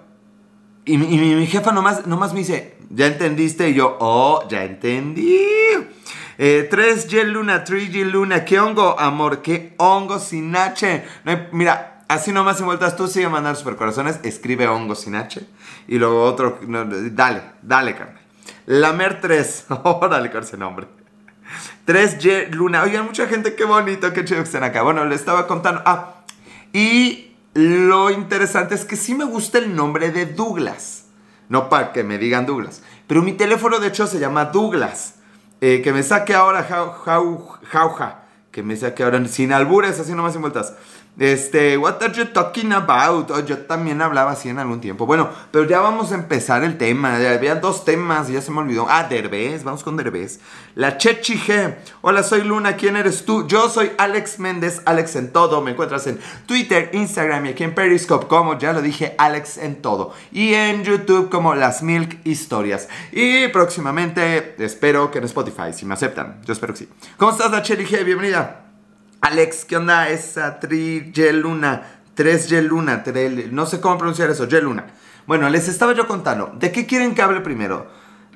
y, 0.84 0.96
mi, 0.96 1.46
jefa 1.46 1.72
nomás, 1.72 2.06
nomás 2.06 2.32
me 2.32 2.40
dice, 2.40 2.76
¿ya 2.90 3.06
entendiste? 3.06 3.68
Y 3.70 3.74
yo, 3.74 3.96
oh, 4.00 4.46
ya 4.48 4.64
entendí. 4.64 5.38
Eh, 6.38 6.66
tres 6.70 7.08
G 7.08 7.24
Luna, 7.24 7.62
3 7.62 7.92
G 7.92 8.04
Luna, 8.04 8.44
¿qué 8.44 8.58
hongo, 8.58 8.98
amor? 8.98 9.42
¿Qué 9.42 9.74
hongo 9.78 10.18
sin 10.18 10.56
H? 10.56 11.04
mira, 11.52 11.92
Así 12.12 12.30
nomás 12.30 12.58
sin 12.58 12.66
vueltas, 12.66 12.94
tú 12.94 13.08
sigue 13.08 13.26
mandando 13.26 13.58
supercorazones, 13.58 14.20
escribe 14.22 14.68
hongo 14.68 14.94
sin 14.94 15.14
H. 15.14 15.46
Y 15.88 15.99
luego 15.99 16.25
otro, 16.25 16.58
dale, 16.62 17.43
dale, 17.62 17.94
carnal. 17.94 18.23
Lamer 18.67 19.20
3, 19.20 19.67
órale 19.82 20.31
con 20.31 20.43
ese 20.43 20.56
nombre. 20.56 20.87
3Y 21.87 22.50
Luna. 22.50 22.82
Oigan, 22.82 23.05
mucha 23.05 23.26
gente, 23.26 23.55
qué 23.55 23.64
bonito, 23.64 24.12
qué 24.12 24.25
chido 24.25 24.38
que 24.40 24.44
estén 24.44 24.62
acá. 24.62 24.82
Bueno, 24.82 25.05
le 25.05 25.14
estaba 25.14 25.46
contando. 25.46 25.82
Ah, 25.84 26.23
y 26.73 27.32
lo 27.55 28.11
interesante 28.11 28.75
es 28.75 28.84
que 28.84 28.96
sí 28.96 29.14
me 29.14 29.25
gusta 29.25 29.58
el 29.58 29.75
nombre 29.75 30.11
de 30.11 30.26
Douglas. 30.26 31.06
No 31.49 31.69
para 31.69 31.93
que 31.93 32.05
me 32.05 32.19
digan 32.19 32.46
Douglas. 32.46 32.82
Pero 33.06 33.23
mi 33.23 33.32
teléfono, 33.32 33.78
de 33.78 33.88
hecho, 33.88 34.06
se 34.06 34.19
llama 34.19 34.46
Douglas. 34.46 35.17
Eh, 35.61 35.82
que 35.82 35.93
me 35.93 36.02
saque 36.02 36.35
ahora 36.35 36.64
jauja. 36.64 38.23
Que 38.50 38.62
me 38.62 38.76
saque 38.76 39.02
ahora 39.02 39.25
sin 39.26 39.52
albures, 39.52 40.00
así 40.00 40.12
nomás 40.14 40.32
sin 40.32 40.40
vueltas. 40.40 40.75
Este, 41.19 41.76
what 41.76 42.03
are 42.03 42.11
you 42.14 42.25
talking 42.25 42.73
about? 42.73 43.31
Oh, 43.31 43.44
yo 43.44 43.59
también 43.59 44.00
hablaba 44.00 44.32
así 44.32 44.49
en 44.49 44.59
algún 44.59 44.81
tiempo. 44.81 45.05
Bueno, 45.05 45.29
pero 45.50 45.67
ya 45.67 45.81
vamos 45.81 46.11
a 46.11 46.14
empezar 46.14 46.64
el 46.64 46.79
tema. 46.79 47.17
Había 47.17 47.55
dos 47.56 47.85
temas, 47.85 48.29
ya 48.29 48.41
se 48.41 48.50
me 48.50 48.61
olvidó. 48.61 48.87
Ah, 48.88 49.05
Derbez, 49.05 49.62
vamos 49.62 49.85
con 49.85 49.99
Derbez. 49.99 50.41
La 50.75 50.97
Chechi 50.97 51.35
G. 51.35 51.76
Hola, 52.00 52.23
soy 52.23 52.43
Luna, 52.43 52.76
¿quién 52.76 52.97
eres 52.97 53.26
tú? 53.26 53.47
Yo 53.47 53.69
soy 53.69 53.93
Alex 53.99 54.38
Méndez, 54.38 54.81
Alex 54.87 55.17
en 55.17 55.32
todo. 55.32 55.61
Me 55.61 55.73
encuentras 55.73 56.06
en 56.06 56.19
Twitter, 56.47 56.88
Instagram 56.94 57.44
y 57.44 57.49
aquí 57.50 57.64
en 57.64 57.75
Periscope, 57.75 58.26
como 58.26 58.59
ya 58.59 58.73
lo 58.73 58.81
dije, 58.81 59.14
Alex 59.19 59.59
en 59.59 59.83
todo. 59.83 60.14
Y 60.33 60.54
en 60.54 60.83
YouTube 60.83 61.28
como 61.28 61.54
Las 61.54 61.83
Milk 61.83 62.21
Historias. 62.25 62.88
Y 63.12 63.49
próximamente 63.49 64.57
espero 64.64 65.11
que 65.11 65.19
en 65.19 65.25
Spotify, 65.25 65.75
si 65.75 65.85
me 65.85 65.92
aceptan. 65.92 66.40
Yo 66.47 66.54
espero 66.54 66.73
que 66.73 66.78
sí. 66.78 66.88
¿Cómo 67.19 67.33
estás, 67.33 67.50
la 67.50 67.61
Chechi 67.61 67.85
G? 67.85 68.02
Bienvenida. 68.02 68.62
Alex, 69.23 69.64
¿qué 69.64 69.76
onda? 69.76 70.09
Esa 70.09 70.59
tri 70.59 71.12
Luna, 71.33 72.00
tres 72.14 72.50
Luna, 72.50 73.05
no 73.52 73.67
sé 73.67 73.81
cómo 73.81 73.97
pronunciar 73.97 74.31
eso, 74.31 74.47
Luna. 74.47 74.87
Bueno, 75.29 75.49
les 75.49 75.69
estaba 75.69 75.93
yo 75.93 76.09
contando, 76.09 76.52
¿de 76.59 76.73
qué 76.73 76.87
quieren 76.87 77.14
que 77.14 77.23
hable 77.23 77.41
primero? 77.41 77.87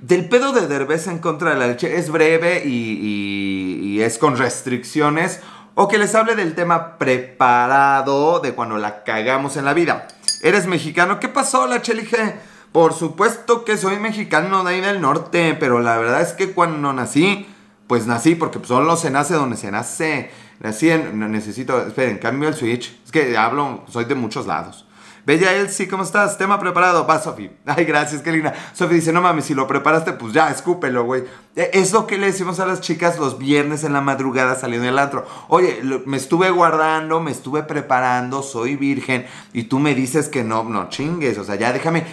Del 0.01 0.29
pedo 0.29 0.53
de 0.53 0.69
Derbez 0.69 1.09
en 1.09 1.19
contra 1.19 1.51
de 1.51 1.57
la 1.57 1.67
leche, 1.67 1.97
es 1.97 2.09
breve 2.09 2.63
y, 2.65 4.01
es 4.01 4.17
con 4.19 4.37
restricciones, 4.37 5.41
o 5.75 5.89
que 5.89 5.99
les 5.99 6.15
hable 6.15 6.37
del 6.37 6.55
tema 6.55 6.99
preparado 6.99 8.39
de 8.39 8.53
cuando 8.53 8.79
la 8.79 9.03
cagamos 9.03 9.57
en 9.57 9.65
la 9.65 9.75
vida. 9.75 10.07
¿Eres 10.41 10.69
mexicano? 10.69 11.19
¿Qué 11.19 11.29
pasó, 11.29 11.67
la 11.67 11.83
Chelige? 11.83 12.37
Por 12.71 12.93
supuesto 12.93 13.65
que 13.65 13.77
soy 13.77 13.99
mexicano 13.99 14.63
de 14.63 14.75
ahí 14.75 14.81
del 14.81 15.01
norte, 15.01 15.57
pero 15.59 15.81
la 15.81 15.99
verdad 15.99 16.21
es 16.21 16.33
que 16.33 16.53
cuando 16.53 16.93
nací, 16.93 17.49
pues 17.89 18.07
nací 18.07 18.37
porque 18.37 18.61
solo 18.65 18.97
se 18.97 19.11
nace 19.11 19.35
donde 19.35 19.57
se 19.57 19.73
nace. 19.73 20.31
Así 20.63 20.91
necesito, 20.91 21.87
esperen, 21.87 22.19
cambio 22.19 22.49
el 22.49 22.55
switch. 22.55 22.99
Es 23.05 23.13
que 23.13 23.37
hablo, 23.37 23.85
soy 23.89 24.05
de 24.05 24.15
muchos 24.15 24.47
lados. 24.47 24.87
Bella 25.27 25.53
Elsie, 25.55 25.89
¿cómo 25.89 26.05
estás? 26.05 26.39
Tema 26.39 26.61
preparado. 26.61 27.05
Va, 27.05 27.21
Sofi. 27.21 27.51
Ay, 27.67 27.85
gracias, 27.85 28.23
qué 28.23 28.31
linda. 28.31 28.55
Sofi 28.73 28.95
dice, 28.95 29.13
no 29.13 29.21
mames, 29.21 29.47
si 29.47 29.55
lo 29.55 29.67
preparaste, 29.67 30.13
pues 30.13 30.33
ya, 30.33 30.53
escúpelo, 30.53 31.03
güey. 31.03 31.25
E, 31.57 31.71
es 31.73 31.93
lo 31.93 32.07
que 32.07 32.17
le 32.17 32.27
decimos 32.27 32.61
a 32.61 32.67
las 32.67 32.81
chicas 32.81 33.19
los 33.19 33.37
viernes 33.37 33.83
en 33.83 33.93
la 33.93 34.01
madrugada 34.01 34.55
saliendo 34.55 34.87
del 34.87 35.01
antro. 35.01 35.27
Oye, 35.49 35.83
me 36.07 36.17
estuve 36.17 36.49
guardando, 36.51 37.21
me 37.21 37.33
estuve 37.33 37.65
preparando, 37.65 38.41
soy 38.45 38.77
virgen, 38.77 39.27
y 39.53 39.65
tú 39.65 39.81
me 39.81 39.97
dices 39.97 40.29
que 40.29 40.45
no, 40.45 40.63
no 40.63 40.91
chingues. 40.91 41.39
O 41.39 41.45
sea, 41.45 41.57
ya 41.57 41.73
déjame 41.73 42.07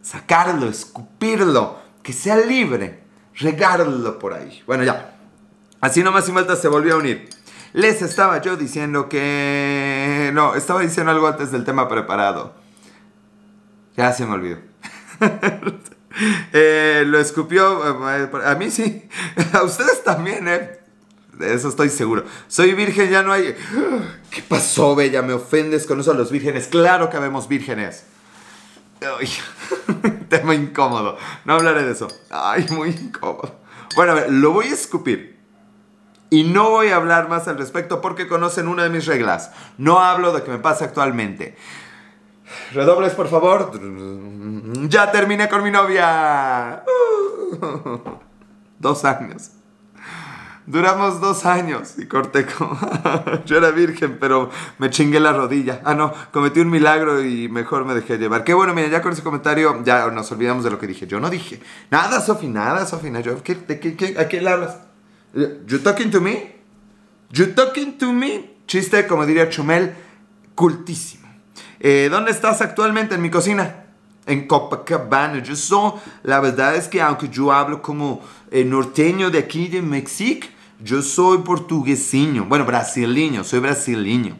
sacarlo, 0.00 0.66
escupirlo, 0.66 1.76
que 2.02 2.14
sea 2.14 2.36
libre, 2.36 3.02
regarlo 3.34 4.18
por 4.18 4.32
ahí. 4.32 4.62
Bueno, 4.66 4.84
ya. 4.84 5.18
Así 5.82 6.02
nomás 6.02 6.26
y 6.30 6.32
vueltas 6.32 6.62
se 6.62 6.68
volvió 6.68 6.94
a 6.94 6.96
unir. 6.96 7.28
Les 7.74 8.02
estaba 8.02 8.40
yo 8.40 8.56
diciendo 8.56 9.08
que... 9.08 10.30
No, 10.32 10.54
estaba 10.54 10.80
diciendo 10.80 11.10
algo 11.10 11.26
antes 11.26 11.50
del 11.50 11.64
tema 11.64 11.88
preparado. 11.88 12.54
Ya 13.96 14.12
se 14.12 14.24
me 14.26 14.34
olvidó. 14.34 14.58
Eh, 16.52 17.02
lo 17.04 17.18
escupió. 17.18 18.08
Eh, 18.08 18.30
a 18.44 18.54
mí 18.54 18.70
sí. 18.70 19.08
A 19.52 19.64
ustedes 19.64 20.04
también, 20.04 20.46
¿eh? 20.46 20.78
De 21.32 21.52
eso 21.52 21.68
estoy 21.68 21.88
seguro. 21.88 22.24
Soy 22.46 22.72
virgen, 22.74 23.10
ya 23.10 23.24
no 23.24 23.32
hay... 23.32 23.56
¿Qué 24.30 24.40
pasó, 24.42 24.94
Bella? 24.94 25.22
¿Me 25.22 25.32
ofendes 25.32 25.88
con 25.88 25.98
eso 25.98 26.12
a 26.12 26.14
los 26.14 26.30
vírgenes? 26.30 26.68
Claro 26.68 27.10
que 27.10 27.18
vemos 27.18 27.48
vírgenes. 27.48 28.04
Tema 30.28 30.54
incómodo. 30.54 31.18
No 31.44 31.54
hablaré 31.54 31.82
de 31.82 31.90
eso. 31.90 32.06
Ay, 32.30 32.64
muy 32.70 32.90
incómodo. 32.90 33.60
Bueno, 33.96 34.12
a 34.12 34.14
ver, 34.14 34.30
lo 34.30 34.52
voy 34.52 34.66
a 34.66 34.74
escupir. 34.74 35.33
Y 36.34 36.42
no 36.42 36.70
voy 36.70 36.88
a 36.88 36.96
hablar 36.96 37.28
más 37.28 37.46
al 37.46 37.56
respecto 37.58 38.00
porque 38.00 38.26
conocen 38.26 38.66
una 38.66 38.82
de 38.82 38.90
mis 38.90 39.06
reglas. 39.06 39.52
No 39.78 40.00
hablo 40.00 40.32
de 40.32 40.40
lo 40.40 40.44
que 40.44 40.50
me 40.50 40.58
pasa 40.58 40.86
actualmente. 40.86 41.54
Redobles, 42.72 43.12
por 43.12 43.28
favor. 43.28 43.70
Ya 44.88 45.12
terminé 45.12 45.48
con 45.48 45.62
mi 45.62 45.70
novia. 45.70 46.82
Dos 48.80 49.04
años. 49.04 49.52
Duramos 50.66 51.20
dos 51.20 51.44
años 51.46 51.98
y 51.98 52.06
corté 52.06 52.46
con... 52.46 52.76
Yo 53.44 53.58
era 53.58 53.70
virgen, 53.70 54.16
pero 54.18 54.50
me 54.78 54.90
chingué 54.90 55.20
la 55.20 55.34
rodilla. 55.34 55.82
Ah, 55.84 55.94
no, 55.94 56.12
cometí 56.32 56.58
un 56.58 56.70
milagro 56.70 57.22
y 57.22 57.48
mejor 57.48 57.84
me 57.84 57.94
dejé 57.94 58.18
llevar. 58.18 58.42
Qué 58.42 58.54
bueno, 58.54 58.74
mira, 58.74 58.88
ya 58.88 59.02
con 59.02 59.12
ese 59.12 59.22
comentario 59.22 59.84
ya 59.84 60.10
nos 60.10 60.32
olvidamos 60.32 60.64
de 60.64 60.70
lo 60.70 60.80
que 60.80 60.88
dije. 60.88 61.06
Yo 61.06 61.20
no 61.20 61.30
dije 61.30 61.60
nada, 61.92 62.20
Sofi, 62.20 62.48
nada, 62.48 62.86
Sofi. 62.86 63.12
Yo, 63.22 63.40
¿qué, 63.44 63.54
de 63.54 63.78
qué, 63.78 63.94
qué, 63.94 64.18
¿A 64.18 64.26
qué 64.26 64.40
le 64.40 64.50
hablas? 64.50 64.78
You 65.34 65.78
talking 65.78 66.10
to 66.10 66.20
me? 66.20 66.52
You 67.32 67.54
talking 67.54 67.98
to 67.98 68.12
me? 68.12 68.50
Chiste, 68.66 69.06
como 69.06 69.26
diría 69.26 69.48
Chumel, 69.50 69.94
cultísimo. 70.54 71.28
Eh, 71.80 72.08
¿Dónde 72.10 72.30
estás 72.30 72.60
actualmente? 72.60 73.16
En 73.16 73.22
mi 73.22 73.30
cocina. 73.30 73.84
En 74.26 74.46
Copacabana. 74.46 75.42
Yo 75.42 75.56
soy, 75.56 75.92
la 76.22 76.40
verdad 76.40 76.76
es 76.76 76.88
que 76.88 77.02
aunque 77.02 77.28
yo 77.28 77.52
hablo 77.52 77.82
como 77.82 78.22
eh, 78.50 78.64
norteño 78.64 79.30
de 79.30 79.38
aquí 79.38 79.66
de 79.68 79.82
México, 79.82 80.46
yo 80.80 81.02
soy 81.02 81.38
portuguesinho, 81.38 82.44
bueno, 82.44 82.64
brasileño, 82.64 83.44
soy 83.44 83.60
brasileño. 83.60 84.36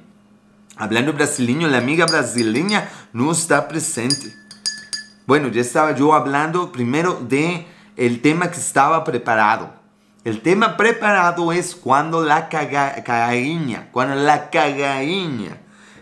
Hablando 0.76 1.12
brasileño, 1.12 1.68
la 1.68 1.78
amiga 1.78 2.06
brasileña 2.06 2.88
no 3.12 3.32
está 3.32 3.68
presente. 3.68 4.34
Bueno, 5.26 5.48
ya 5.48 5.60
estaba 5.60 5.94
yo 5.94 6.14
hablando 6.14 6.70
primero 6.72 7.14
de 7.14 7.66
el 7.96 8.20
tema 8.20 8.50
que 8.50 8.58
estaba 8.58 9.04
preparado. 9.04 9.83
El 10.24 10.40
tema 10.40 10.76
preparado 10.76 11.52
es 11.52 11.74
cuando 11.74 12.24
la 12.24 12.48
cagaíña, 12.48 13.88
cuando 13.92 14.14
la 14.14 14.50
cagaíña. 14.50 15.58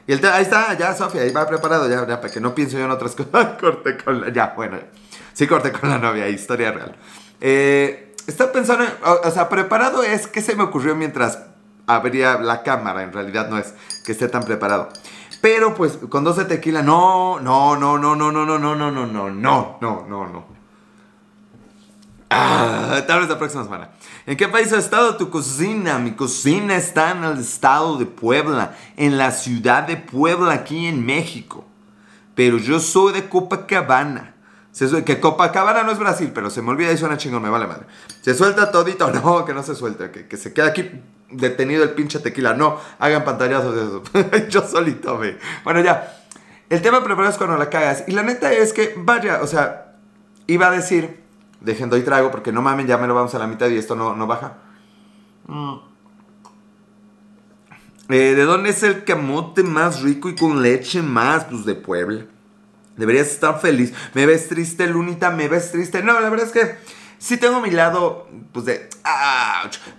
Y 0.07 0.13
el 0.13 0.25
ahí 0.27 0.43
está, 0.43 0.77
ya 0.79 0.95
Sofía, 0.95 1.23
ahí 1.23 1.33
va 1.33 1.47
preparado, 1.47 1.89
ya, 1.89 2.07
ya, 2.07 2.21
para 2.21 2.33
que 2.33 2.41
no 2.41 2.55
piense 2.55 2.77
yo 2.77 2.85
en 2.85 2.91
otras 2.91 3.15
cosas. 3.15 3.59
corte 3.61 3.97
con 3.97 4.21
la, 4.21 4.33
ya, 4.33 4.53
bueno, 4.57 4.79
sí 5.33 5.47
corte 5.47 5.73
con 5.73 5.91
la 5.91 5.99
novia, 5.99 6.29
historia 6.29 6.73
real. 6.73 6.97
Eh, 7.41 8.13
Está 8.27 8.53
pensando, 8.53 8.85
o, 9.25 9.31
sea, 9.33 9.49
preparado 9.49 10.05
es 10.05 10.29
que 10.29 10.43
se 10.43 10.55
me 10.55 10.63
ocurrió 10.63 10.95
mientras 10.95 11.41
abría 11.89 12.39
la 12.39 12.63
cámara, 12.63 13.03
en 13.03 13.13
realidad 13.13 13.49
no 13.49 13.59
es 13.59 13.75
que 14.05 14.13
esté 14.13 14.29
tan 14.29 14.45
preparado. 14.45 14.91
Pero 15.41 15.75
pues 15.75 15.99
con 16.09 16.23
dos 16.23 16.37
de 16.37 16.45
tequila, 16.45 16.83
no, 16.83 17.41
no, 17.41 17.77
no, 17.77 17.99
no, 17.99 18.15
no, 18.15 18.31
no, 18.31 18.47
no, 18.47 18.59
no, 18.59 18.77
no, 18.77 18.91
no, 18.91 19.07
no, 19.07 19.31
no, 19.31 19.79
no, 19.81 20.07
no, 20.09 20.27
no. 20.29 20.62
Ah, 22.35 23.03
tal 23.07 23.21
vez 23.21 23.29
la 23.29 23.39
próxima 23.39 23.65
semana. 23.65 23.91
¿En 24.27 24.37
qué 24.37 24.49
país 24.49 24.73
ha 24.73 24.79
estado 24.79 25.17
tu 25.17 25.31
cocina? 25.31 25.99
Mi 25.99 26.13
cocina 26.13 26.77
está 26.77 27.11
en 27.11 27.25
el 27.25 27.39
estado 27.39 27.99
de 27.99 28.07
Puebla, 28.07 28.77
en 28.97 29.19
la 29.19 29.31
ciudad 29.31 29.87
de 29.87 29.97
Puebla, 29.97 30.53
aquí 30.53 30.87
en 30.87 31.05
México. 31.05 31.65
Pero 32.35 32.59
yo 32.59 32.81
soy 32.81 33.13
de 33.13 33.29
Copacabana 33.29 34.33
que 35.05 35.21
Copacabana 35.21 35.83
no 35.83 35.93
es 35.93 35.99
Brasil, 35.99 36.31
pero 36.35 36.49
se 36.49 36.63
me 36.63 36.71
olvida 36.71 36.93
y 36.93 36.97
suena 36.97 37.19
chingón, 37.19 37.43
me 37.43 37.51
vale 37.51 37.67
madre. 37.67 37.85
Se 38.23 38.35
suelta 38.35 38.71
todito, 38.71 39.11
no, 39.13 39.45
que 39.45 39.53
no 39.53 39.63
se 39.63 39.75
suelte, 39.75 40.11
que, 40.11 40.37
se 40.37 40.53
queda 40.53 40.69
aquí 40.69 40.91
detenido 41.31 41.83
el 41.83 41.91
pinche 41.91 42.21
tequila. 42.21 42.55
No, 42.55 42.79
hagan 42.99 43.25
pantallazos 43.25 43.75
de 43.75 43.83
eso. 43.83 44.49
Yo 44.49 44.67
solito 44.67 45.19
ve. 45.19 45.39
Bueno, 45.65 45.81
ya. 45.81 46.19
El 46.71 46.81
tema 46.81 47.05
preparado 47.05 47.31
es 47.31 47.37
cuando 47.37 47.59
la 47.59 47.69
cagas. 47.69 48.05
Y 48.07 48.13
la 48.13 48.23
neta 48.23 48.51
es 48.51 48.73
que, 48.73 48.95
vaya, 48.97 49.41
o 49.43 49.47
sea, 49.47 49.95
iba 50.47 50.69
a 50.69 50.71
decir, 50.71 51.22
dejen 51.65 51.91
doy 51.91 52.03
trago 52.03 52.31
porque 52.31 52.53
no 52.53 52.63
mamen, 52.63 52.87
ya 52.87 52.99
me 52.99 53.07
lo 53.07 53.15
vamos 53.15 53.35
a 53.35 53.39
la 53.39 53.47
mitad 53.47 53.69
y 53.69 53.77
esto 53.77 53.95
no, 53.95 54.15
no 54.15 54.27
baja. 54.27 54.59
Mm. 55.47 55.75
Eh, 58.09 58.35
¿De 58.35 58.45
dónde 58.45 58.71
es 58.71 58.83
el 58.83 59.05
camote 59.05 59.63
más 59.63 60.03
rico 60.03 60.29
y 60.29 60.35
con 60.35 60.63
leche 60.63 61.03
más? 61.03 61.45
Pues 61.45 61.65
de 61.65 61.75
Puebla. 61.75 62.27
Deberías 62.97 63.29
estar 63.29 63.59
feliz. 63.61 63.95
Me 64.13 64.27
ves 64.27 64.49
triste, 64.49 64.87
Lunita, 64.87 65.31
me 65.31 65.49
ves 65.49 65.73
triste. 65.73 66.03
No, 66.03 66.21
la 66.21 66.29
verdad 66.29 66.47
es 66.47 66.53
que 66.53 66.77
sí 67.19 67.39
tengo 67.39 67.61
mi 67.61 67.71
lado, 67.71 68.29
pues 68.53 68.67
de... 68.67 68.91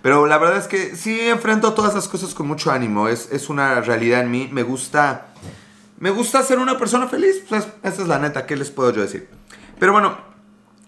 Pero 0.02 0.26
la 0.26 0.38
verdad 0.38 0.58
es 0.58 0.68
que 0.68 0.94
sí 0.94 1.20
enfrento 1.22 1.74
todas 1.74 1.94
las 1.94 2.06
cosas 2.06 2.34
con 2.34 2.46
mucho 2.46 2.70
ánimo. 2.70 3.08
Es, 3.08 3.32
es 3.32 3.48
una 3.48 3.80
realidad 3.80 4.20
en 4.20 4.30
mí. 4.30 4.48
Me 4.52 4.62
gusta... 4.62 5.28
Me 5.98 6.10
gusta 6.10 6.42
ser 6.42 6.58
una 6.58 6.78
persona 6.78 7.08
feliz. 7.08 7.42
Pues 7.48 7.66
esa 7.82 8.02
es 8.02 8.08
la 8.08 8.18
neta. 8.18 8.46
¿Qué 8.46 8.56
les 8.56 8.70
puedo 8.70 8.92
yo 8.92 9.02
decir? 9.02 9.28
Pero 9.80 9.92
bueno, 9.92 10.33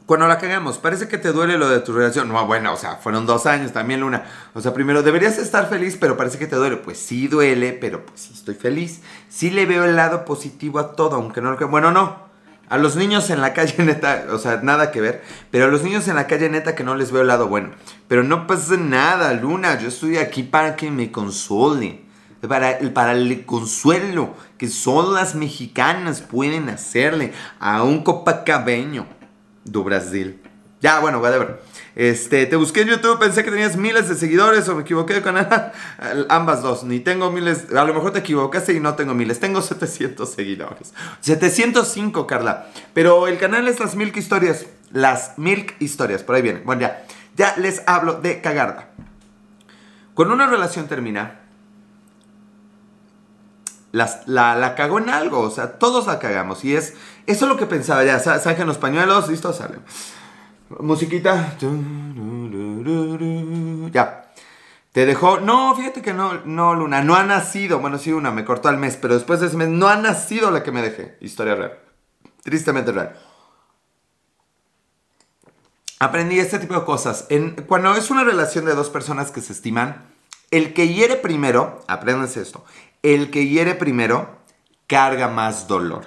cuando 0.06 0.28
la 0.28 0.38
cagamos, 0.38 0.78
parece 0.78 1.08
que 1.08 1.18
te 1.18 1.32
duele 1.32 1.58
lo 1.58 1.68
de 1.68 1.80
tu 1.80 1.92
relación. 1.92 2.28
No, 2.28 2.46
bueno, 2.46 2.72
o 2.72 2.76
sea, 2.76 2.94
fueron 2.94 3.26
dos 3.26 3.44
años 3.44 3.72
también, 3.72 4.00
Luna. 4.00 4.24
O 4.54 4.60
sea, 4.60 4.72
primero 4.72 5.02
deberías 5.02 5.36
estar 5.36 5.68
feliz, 5.68 5.96
pero 6.00 6.16
parece 6.16 6.38
que 6.38 6.46
te 6.46 6.54
duele. 6.54 6.76
Pues 6.76 6.98
sí 6.98 7.26
duele, 7.26 7.72
pero 7.72 8.06
pues 8.06 8.20
sí 8.20 8.30
estoy 8.32 8.54
feliz. 8.54 9.00
Sí 9.28 9.50
le 9.50 9.66
veo 9.66 9.84
el 9.84 9.96
lado 9.96 10.24
positivo 10.24 10.78
a 10.78 10.92
todo, 10.92 11.16
aunque 11.16 11.40
no 11.40 11.50
lo 11.50 11.68
Bueno, 11.68 11.90
no. 11.90 12.24
A 12.68 12.78
los 12.78 12.94
niños 12.94 13.30
en 13.30 13.40
la 13.40 13.52
calle, 13.52 13.74
neta, 13.84 14.26
o 14.30 14.38
sea, 14.38 14.60
nada 14.62 14.92
que 14.92 15.00
ver. 15.00 15.24
Pero 15.50 15.64
a 15.64 15.68
los 15.68 15.82
niños 15.82 16.06
en 16.06 16.14
la 16.14 16.28
calle, 16.28 16.48
neta, 16.50 16.76
que 16.76 16.84
no 16.84 16.94
les 16.94 17.10
veo 17.10 17.22
el 17.22 17.28
lado 17.28 17.48
bueno. 17.48 17.70
Pero 18.06 18.22
no 18.22 18.46
pasa 18.46 18.76
nada, 18.76 19.32
Luna. 19.32 19.76
Yo 19.80 19.88
estoy 19.88 20.18
aquí 20.18 20.44
para 20.44 20.76
que 20.76 20.88
me 20.88 21.10
console. 21.10 22.06
Para, 22.46 22.78
para 22.94 23.12
el 23.12 23.44
consuelo 23.44 24.34
que 24.56 24.68
solo 24.68 25.14
las 25.14 25.34
mexicanas 25.34 26.20
pueden 26.20 26.68
hacerle 26.68 27.32
a 27.58 27.82
un 27.82 28.04
copacabeño 28.04 29.15
do 29.66 29.84
Brasil. 29.84 30.40
Ya, 30.80 31.00
bueno, 31.00 31.18
whatever. 31.18 31.60
Este, 31.94 32.44
te 32.44 32.56
busqué 32.56 32.82
en 32.82 32.88
YouTube, 32.88 33.18
pensé 33.18 33.42
que 33.42 33.50
tenías 33.50 33.76
miles 33.76 34.08
de 34.08 34.14
seguidores 34.14 34.68
o 34.68 34.74
me 34.74 34.82
equivoqué 34.82 35.22
con 35.22 35.34
ambas 36.28 36.62
dos. 36.62 36.84
Ni 36.84 37.00
tengo 37.00 37.30
miles, 37.30 37.72
a 37.74 37.84
lo 37.84 37.94
mejor 37.94 38.12
te 38.12 38.18
equivocaste 38.18 38.74
y 38.74 38.80
no 38.80 38.94
tengo 38.94 39.14
miles. 39.14 39.40
Tengo 39.40 39.62
700 39.62 40.30
seguidores. 40.30 40.92
705, 41.20 42.26
Carla. 42.26 42.66
Pero 42.92 43.26
el 43.26 43.38
canal 43.38 43.66
es 43.68 43.80
las 43.80 43.96
Milk 43.96 44.16
Historias. 44.16 44.66
Las 44.92 45.38
Milk 45.38 45.74
Historias, 45.80 46.22
por 46.22 46.36
ahí 46.36 46.42
viene. 46.42 46.60
Bueno, 46.60 46.82
ya. 46.82 47.04
Ya 47.36 47.54
les 47.56 47.82
hablo 47.86 48.20
de 48.20 48.40
cagarda. 48.40 48.90
Cuando 50.14 50.34
una 50.34 50.46
relación 50.46 50.88
termina, 50.88 51.40
la, 53.96 54.56
la 54.56 54.74
cagó 54.74 54.98
en 54.98 55.08
algo, 55.08 55.40
o 55.40 55.50
sea, 55.50 55.78
todos 55.78 56.06
la 56.06 56.18
cagamos. 56.18 56.64
Y 56.64 56.76
es, 56.76 56.94
eso 57.26 57.44
es 57.46 57.48
lo 57.48 57.56
que 57.56 57.66
pensaba, 57.66 58.04
ya, 58.04 58.18
sacan 58.18 58.66
los 58.66 58.78
pañuelos, 58.78 59.28
listo, 59.28 59.52
sale. 59.52 59.78
Musiquita. 60.80 61.56
Ya. 63.92 64.32
Te 64.92 65.06
dejó. 65.06 65.40
No, 65.40 65.74
fíjate 65.76 66.02
que 66.02 66.12
no, 66.12 66.40
no, 66.44 66.74
Luna. 66.74 67.02
No 67.02 67.14
ha 67.14 67.22
nacido. 67.22 67.78
Bueno, 67.78 67.98
sí, 67.98 68.12
una, 68.12 68.30
me 68.30 68.44
cortó 68.44 68.68
al 68.68 68.78
mes. 68.78 68.96
Pero 68.96 69.14
después 69.14 69.40
de 69.40 69.46
ese 69.46 69.56
mes 69.56 69.68
no 69.68 69.88
ha 69.88 69.96
nacido 69.96 70.50
la 70.50 70.62
que 70.62 70.72
me 70.72 70.82
dejé. 70.82 71.18
Historia 71.20 71.54
real. 71.54 71.78
Tristemente 72.42 72.92
real. 72.92 73.16
Aprendí 75.98 76.38
este 76.38 76.58
tipo 76.58 76.74
de 76.74 76.84
cosas. 76.84 77.28
Cuando 77.66 77.94
es 77.94 78.10
una 78.10 78.24
relación 78.24 78.64
de 78.64 78.74
dos 78.74 78.90
personas 78.90 79.30
que 79.30 79.40
se 79.40 79.52
estiman, 79.52 80.04
el 80.50 80.74
que 80.74 80.88
hiere 80.88 81.16
primero, 81.16 81.80
apréndanse 81.88 82.40
esto, 82.40 82.64
el 83.14 83.30
que 83.30 83.46
hiere 83.46 83.76
primero 83.76 84.36
carga 84.88 85.28
más 85.28 85.68
dolor. 85.68 86.06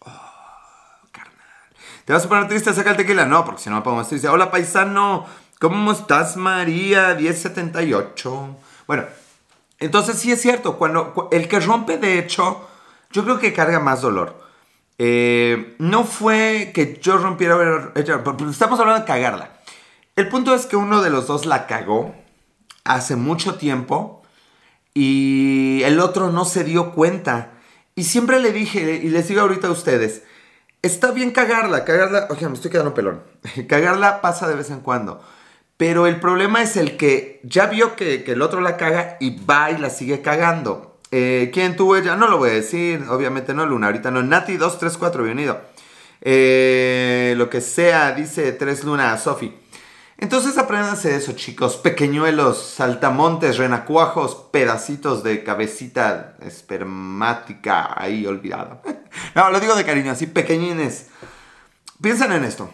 Oh, 0.00 0.10
carnal. 1.12 1.36
¿Te 2.04 2.12
vas 2.12 2.24
a 2.24 2.28
poner 2.28 2.48
triste? 2.48 2.72
Saca 2.72 2.90
el 2.90 2.96
tequila. 2.96 3.26
No, 3.26 3.44
porque 3.44 3.62
si 3.62 3.70
no 3.70 3.76
me 3.76 3.82
pongo 3.82 3.98
más 3.98 4.08
triste. 4.08 4.28
Hola, 4.28 4.50
paisano. 4.50 5.24
¿Cómo 5.60 5.92
estás, 5.92 6.36
María? 6.36 7.14
1078. 7.14 8.56
Bueno, 8.88 9.04
entonces 9.78 10.18
sí 10.18 10.32
es 10.32 10.42
cierto. 10.42 10.78
Cuando 10.78 11.28
el 11.30 11.46
que 11.46 11.60
rompe, 11.60 11.98
de 11.98 12.18
hecho, 12.18 12.68
yo 13.12 13.22
creo 13.22 13.38
que 13.38 13.52
carga 13.52 13.78
más 13.78 14.00
dolor. 14.00 14.42
Eh, 14.98 15.76
no 15.78 16.02
fue 16.02 16.72
que 16.74 16.98
yo 17.00 17.18
rompiera. 17.18 17.92
Estamos 17.94 18.80
hablando 18.80 19.00
de 19.00 19.06
cagarla. 19.06 19.50
El 20.16 20.28
punto 20.28 20.54
es 20.54 20.66
que 20.66 20.74
uno 20.74 21.02
de 21.02 21.10
los 21.10 21.28
dos 21.28 21.46
la 21.46 21.68
cagó 21.68 22.16
hace 22.84 23.14
mucho 23.14 23.54
tiempo 23.54 24.21
y 24.94 25.82
el 25.84 26.00
otro 26.00 26.30
no 26.30 26.44
se 26.44 26.64
dio 26.64 26.92
cuenta. 26.92 27.52
Y 27.94 28.04
siempre 28.04 28.40
le 28.40 28.52
dije, 28.52 29.00
y 29.02 29.08
les 29.08 29.28
digo 29.28 29.42
ahorita 29.42 29.68
a 29.68 29.72
ustedes, 29.72 30.22
está 30.82 31.10
bien 31.10 31.30
cagarla, 31.30 31.84
cagarla, 31.84 32.26
oye, 32.30 32.48
me 32.48 32.54
estoy 32.54 32.70
quedando 32.70 32.94
pelón, 32.94 33.22
cagarla 33.68 34.20
pasa 34.20 34.48
de 34.48 34.54
vez 34.54 34.70
en 34.70 34.80
cuando. 34.80 35.22
Pero 35.76 36.06
el 36.06 36.20
problema 36.20 36.62
es 36.62 36.76
el 36.76 36.96
que 36.96 37.40
ya 37.42 37.66
vio 37.66 37.96
que, 37.96 38.24
el 38.26 38.42
otro 38.42 38.60
la 38.60 38.76
caga 38.76 39.16
y 39.20 39.44
va 39.44 39.70
y 39.70 39.78
la 39.78 39.90
sigue 39.90 40.22
cagando. 40.22 41.00
Eh, 41.10 41.50
¿Quién 41.52 41.76
tuvo 41.76 41.96
ella? 41.96 42.16
No 42.16 42.28
lo 42.28 42.38
voy 42.38 42.50
a 42.50 42.54
decir, 42.54 43.04
obviamente 43.08 43.52
no, 43.52 43.66
Luna, 43.66 43.88
ahorita 43.88 44.10
no. 44.10 44.22
Nati234, 44.22 45.16
bienvenido. 45.16 45.60
Eh, 46.20 47.34
lo 47.36 47.50
que 47.50 47.60
sea, 47.60 48.12
dice 48.12 48.52
Tres 48.52 48.84
Luna, 48.84 49.18
Sofi. 49.18 49.61
Entonces 50.22 50.56
apréndanse 50.56 51.16
eso, 51.16 51.32
chicos. 51.32 51.76
Pequeñuelos, 51.76 52.56
saltamontes, 52.56 53.58
renacuajos, 53.58 54.36
pedacitos 54.52 55.24
de 55.24 55.42
cabecita 55.42 56.36
espermática 56.38 57.92
ahí 58.00 58.24
olvidada. 58.24 58.82
no, 59.34 59.50
lo 59.50 59.58
digo 59.58 59.74
de 59.74 59.84
cariño, 59.84 60.12
así 60.12 60.28
pequeñines. 60.28 61.08
Piensen 62.00 62.30
en 62.30 62.44
esto. 62.44 62.70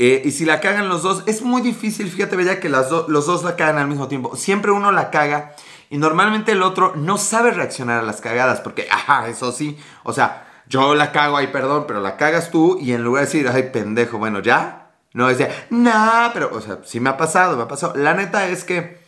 Eh, 0.00 0.22
y 0.24 0.32
si 0.32 0.44
la 0.44 0.58
cagan 0.58 0.88
los 0.88 1.04
dos, 1.04 1.22
es 1.26 1.42
muy 1.42 1.62
difícil, 1.62 2.10
fíjate, 2.10 2.34
Bella, 2.34 2.58
que 2.58 2.68
las 2.68 2.90
los 2.90 3.26
dos 3.26 3.44
la 3.44 3.54
cagan 3.54 3.78
al 3.78 3.86
mismo 3.86 4.08
tiempo. 4.08 4.34
Siempre 4.34 4.72
uno 4.72 4.90
la 4.90 5.12
caga 5.12 5.54
y 5.90 5.98
normalmente 5.98 6.50
el 6.50 6.64
otro 6.64 6.94
no 6.96 7.18
sabe 7.18 7.52
reaccionar 7.52 8.00
a 8.00 8.02
las 8.02 8.20
cagadas, 8.20 8.60
porque, 8.60 8.88
ajá, 8.90 9.28
eso 9.28 9.52
sí, 9.52 9.78
o 10.02 10.12
sea, 10.12 10.48
yo 10.66 10.96
la 10.96 11.12
cago 11.12 11.36
ahí, 11.36 11.46
perdón, 11.46 11.84
pero 11.86 12.00
la 12.00 12.16
cagas 12.16 12.50
tú 12.50 12.80
y 12.80 12.94
en 12.94 13.04
lugar 13.04 13.26
de 13.26 13.26
decir, 13.26 13.48
ay, 13.48 13.70
pendejo, 13.72 14.18
bueno, 14.18 14.40
ya, 14.40 14.81
no 15.14 15.28
decía, 15.28 15.50
nah, 15.70 16.30
pero, 16.32 16.50
o 16.54 16.60
sea, 16.60 16.80
sí 16.84 17.00
me 17.00 17.10
ha 17.10 17.16
pasado, 17.16 17.56
me 17.56 17.64
ha 17.64 17.68
pasado. 17.68 17.94
La 17.96 18.14
neta 18.14 18.48
es 18.48 18.64
que 18.64 18.98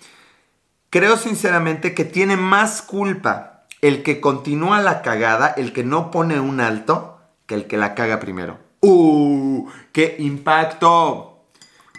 creo 0.90 1.16
sinceramente 1.16 1.94
que 1.94 2.04
tiene 2.04 2.36
más 2.36 2.82
culpa 2.82 3.64
el 3.80 4.02
que 4.02 4.20
continúa 4.20 4.80
la 4.80 5.02
cagada, 5.02 5.48
el 5.48 5.72
que 5.72 5.84
no 5.84 6.10
pone 6.10 6.40
un 6.40 6.60
alto, 6.60 7.20
que 7.46 7.54
el 7.54 7.66
que 7.66 7.76
la 7.76 7.94
caga 7.94 8.20
primero. 8.20 8.58
¡Uh! 8.80 9.68
¡Qué 9.92 10.16
impacto! 10.18 11.46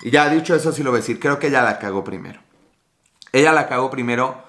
Y 0.02 0.12
ya 0.12 0.30
dicho 0.30 0.56
eso, 0.56 0.72
sí 0.72 0.84
lo 0.84 0.92
voy 0.92 1.00
a 1.00 1.02
decir, 1.02 1.20
creo 1.20 1.40
que 1.40 1.48
ella 1.48 1.64
la 1.64 1.80
cagó 1.80 2.04
primero. 2.04 2.40
Ella 3.32 3.52
la 3.52 3.68
cagó 3.68 3.90
primero 3.90 4.44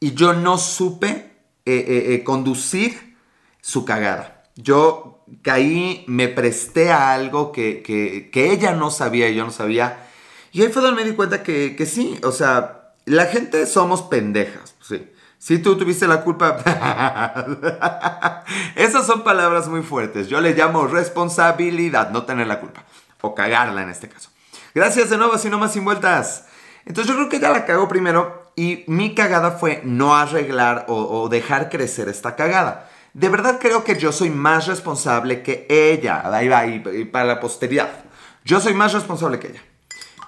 y 0.00 0.14
yo 0.14 0.32
no 0.32 0.58
supe 0.58 1.08
eh, 1.08 1.32
eh, 1.64 2.14
eh, 2.14 2.24
conducir 2.24 3.16
su 3.60 3.84
cagada. 3.84 4.44
Yo 4.56 5.13
caí, 5.42 6.04
me 6.06 6.28
presté 6.28 6.90
a 6.90 7.12
algo 7.12 7.52
que, 7.52 8.30
ella 8.34 8.72
no 8.72 8.90
sabía 8.90 9.28
y 9.28 9.34
yo 9.34 9.44
no 9.44 9.50
sabía. 9.50 10.06
Y 10.52 10.62
ahí 10.62 10.68
fue 10.68 10.82
donde 10.82 11.02
me 11.02 11.08
di 11.08 11.16
cuenta 11.16 11.42
que, 11.42 11.74
que 11.76 11.86
sí, 11.86 12.18
o 12.22 12.32
sea, 12.32 12.92
la 13.06 13.26
gente 13.26 13.66
somos 13.66 14.02
pendejas, 14.02 14.74
sí. 14.80 15.10
Si 15.44 15.58
tú 15.58 15.76
tuviste 15.76 16.06
la 16.06 16.22
culpa... 16.22 16.56
Esas 18.76 19.06
son 19.06 19.22
palabras 19.22 19.68
muy 19.68 19.82
fuertes. 19.82 20.28
Yo 20.28 20.40
le 20.40 20.54
llamo 20.54 20.86
responsabilidad, 20.86 22.08
no 22.12 22.22
tener 22.22 22.46
la 22.46 22.60
culpa. 22.60 22.84
O 23.20 23.34
cagarla 23.34 23.82
en 23.82 23.90
este 23.90 24.08
caso. 24.08 24.30
Gracias 24.74 25.10
de 25.10 25.18
nuevo, 25.18 25.34
así 25.34 25.50
nomás 25.50 25.74
sin 25.74 25.84
vueltas. 25.84 26.46
Entonces 26.86 27.12
yo 27.12 27.18
creo 27.18 27.28
que 27.28 27.36
ella 27.36 27.50
la 27.50 27.66
cagó 27.66 27.88
primero 27.88 28.50
y 28.56 28.84
mi 28.86 29.14
cagada 29.14 29.50
fue 29.50 29.82
no 29.84 30.16
arreglar 30.16 30.86
o, 30.88 31.28
dejar 31.28 31.68
crecer 31.68 32.08
esta 32.08 32.36
cagada. 32.36 32.88
De 33.14 33.28
verdad 33.28 33.58
creo 33.60 33.84
que 33.84 33.98
yo 33.98 34.12
soy 34.12 34.28
más 34.28 34.66
responsable 34.66 35.42
que 35.42 35.66
ella. 35.68 36.22
Ahí 36.32 36.48
va, 36.48 36.66
y 36.66 37.04
para 37.06 37.24
la 37.24 37.40
posteridad. 37.40 38.04
Yo 38.44 38.60
soy 38.60 38.74
más 38.74 38.92
responsable 38.92 39.38
que 39.38 39.48
ella. 39.48 39.62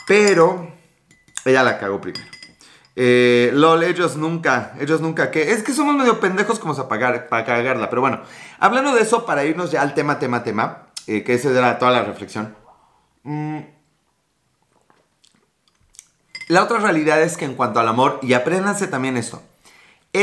Pero 0.06 0.72
ella 1.44 1.62
la 1.62 1.78
cagó 1.78 2.00
primero. 2.00 2.26
Eh, 2.98 3.50
LOL, 3.52 3.82
ellos 3.82 4.16
nunca, 4.16 4.72
ellos 4.80 5.02
nunca, 5.02 5.30
que 5.30 5.52
es 5.52 5.62
que 5.62 5.74
somos 5.74 5.94
medio 5.94 6.18
pendejos 6.18 6.58
como 6.58 6.74
para, 6.88 7.26
cagarla, 7.28 7.90
pero 7.90 8.00
bueno, 8.00 8.22
hablando 8.58 8.94
de 8.94 9.02
eso, 9.02 9.26
para 9.26 9.44
irnos 9.44 9.70
ya 9.70 9.82
al 9.82 9.92
tema, 9.92 10.18
tema, 10.18 10.42
tema, 10.42 10.86
eh, 11.06 11.22
que 11.22 11.34
esa 11.34 11.50
era 11.50 11.78
toda 11.78 11.90
la 11.90 12.04
reflexión. 12.04 12.56
Mm, 13.22 13.58
la 16.48 16.62
otra 16.62 16.78
realidad 16.78 17.20
es 17.20 17.36
que 17.36 17.44
en 17.44 17.54
cuanto 17.54 17.80
al 17.80 17.88
amor, 17.88 18.18
y 18.22 18.32
apréndanse 18.32 18.86
también 18.86 19.18
esto, 19.18 19.42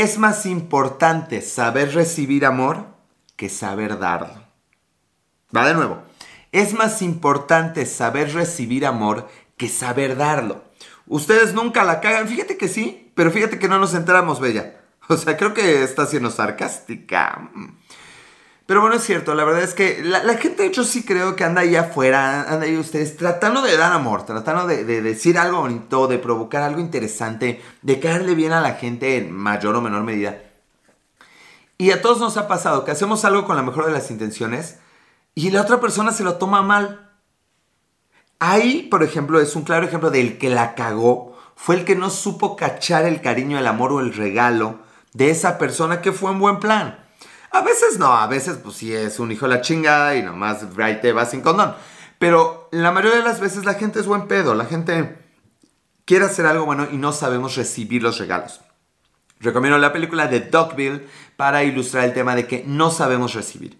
es 0.02 0.18
más 0.18 0.46
importante 0.46 1.40
saber 1.40 1.94
recibir 1.94 2.46
amor 2.46 2.86
que 3.36 3.48
saber 3.48 3.98
darlo. 3.98 4.42
Va 5.56 5.68
de 5.68 5.74
nuevo, 5.74 6.02
es 6.50 6.72
más 6.72 7.02
importante 7.02 7.86
saber 7.86 8.32
recibir 8.34 8.86
amor 8.86 9.28
que 9.56 9.68
saber 9.68 10.16
darlo. 10.16 10.64
Ustedes 11.06 11.54
nunca 11.54 11.84
la 11.84 12.00
cagan. 12.00 12.28
Fíjate 12.28 12.56
que 12.56 12.68
sí, 12.68 13.12
pero 13.14 13.30
fíjate 13.30 13.58
que 13.58 13.68
no 13.68 13.78
nos 13.78 13.94
enteramos, 13.94 14.40
Bella. 14.40 14.80
O 15.08 15.16
sea, 15.16 15.36
creo 15.36 15.52
que 15.52 15.82
está 15.82 16.06
siendo 16.06 16.30
sarcástica. 16.30 17.50
Pero 18.66 18.80
bueno, 18.80 18.96
es 18.96 19.04
cierto, 19.04 19.34
la 19.34 19.44
verdad 19.44 19.62
es 19.62 19.74
que 19.74 20.02
la, 20.02 20.20
gente, 20.38 20.62
de 20.62 20.68
hecho, 20.68 20.84
sí 20.84 21.04
creo 21.04 21.36
que 21.36 21.44
anda 21.44 21.60
ahí 21.60 21.76
afuera, 21.76 22.50
anda 22.50 22.64
ahí 22.64 22.78
ustedes 22.78 23.14
tratando 23.16 23.60
de 23.60 23.76
dar 23.76 23.92
amor, 23.92 24.24
tratando 24.24 24.66
de, 24.66 24.84
decir 25.02 25.36
algo 25.36 25.60
bonito, 25.60 26.06
de 26.06 26.18
provocar 26.18 26.62
algo 26.62 26.80
interesante, 26.80 27.62
de 27.82 28.00
caerle 28.00 28.34
bien 28.34 28.52
a 28.52 28.62
la 28.62 28.74
gente 28.74 29.18
en 29.18 29.32
mayor 29.32 29.76
o 29.76 29.82
menor 29.82 30.02
medida. 30.02 30.38
Y 31.76 31.90
a 31.90 32.00
todos 32.00 32.20
nos 32.20 32.38
ha 32.38 32.48
pasado 32.48 32.86
que 32.86 32.92
hacemos 32.92 33.26
algo 33.26 33.44
con 33.44 33.56
la 33.56 33.62
mejor 33.62 33.84
de 33.84 33.92
las 33.92 34.10
intenciones 34.10 34.78
y 35.34 35.50
la 35.50 35.60
otra 35.60 35.78
persona 35.78 36.12
se 36.12 36.24
lo 36.24 36.36
toma 36.36 36.62
mal. 36.62 37.10
Ahí, 38.38 38.88
por 38.90 39.02
ejemplo, 39.02 39.40
es 39.40 39.56
un 39.56 39.64
claro 39.64 39.86
ejemplo 39.86 40.10
del 40.10 40.38
que 40.38 40.48
la 40.48 40.74
cagó. 40.74 41.36
Fue 41.54 41.74
el 41.74 41.84
que 41.84 41.96
no 41.96 42.08
supo 42.08 42.56
cachar 42.56 43.04
el 43.04 43.20
cariño, 43.20 43.58
el 43.58 43.66
amor 43.66 43.92
o 43.92 44.00
el 44.00 44.14
regalo 44.14 44.78
de 45.12 45.30
esa 45.30 45.58
persona 45.58 46.00
que 46.00 46.12
fue 46.12 46.30
en 46.30 46.38
buen 46.38 46.60
plan. 46.60 47.03
A 47.54 47.60
veces 47.60 48.00
no, 48.00 48.12
a 48.12 48.26
veces 48.26 48.58
pues 48.60 48.74
sí 48.74 48.92
es 48.92 49.20
un 49.20 49.30
hijo 49.30 49.46
de 49.46 49.54
la 49.54 49.60
chingada 49.60 50.16
y 50.16 50.22
nomás 50.22 50.66
ahí 50.82 51.00
te 51.00 51.12
va 51.12 51.24
sin 51.24 51.40
condón. 51.40 51.72
Pero 52.18 52.68
la 52.72 52.90
mayoría 52.90 53.18
de 53.18 53.24
las 53.24 53.38
veces 53.38 53.64
la 53.64 53.74
gente 53.74 54.00
es 54.00 54.06
buen 54.06 54.26
pedo, 54.26 54.56
la 54.56 54.64
gente 54.64 55.16
quiere 56.04 56.24
hacer 56.24 56.46
algo 56.46 56.64
bueno 56.64 56.88
y 56.90 56.96
no 56.96 57.12
sabemos 57.12 57.54
recibir 57.54 58.02
los 58.02 58.18
regalos. 58.18 58.60
Recomiendo 59.38 59.78
la 59.78 59.92
película 59.92 60.26
de 60.26 60.40
Dogville 60.40 61.06
para 61.36 61.62
ilustrar 61.62 62.06
el 62.06 62.12
tema 62.12 62.34
de 62.34 62.48
que 62.48 62.64
no 62.66 62.90
sabemos 62.90 63.34
recibir. 63.34 63.78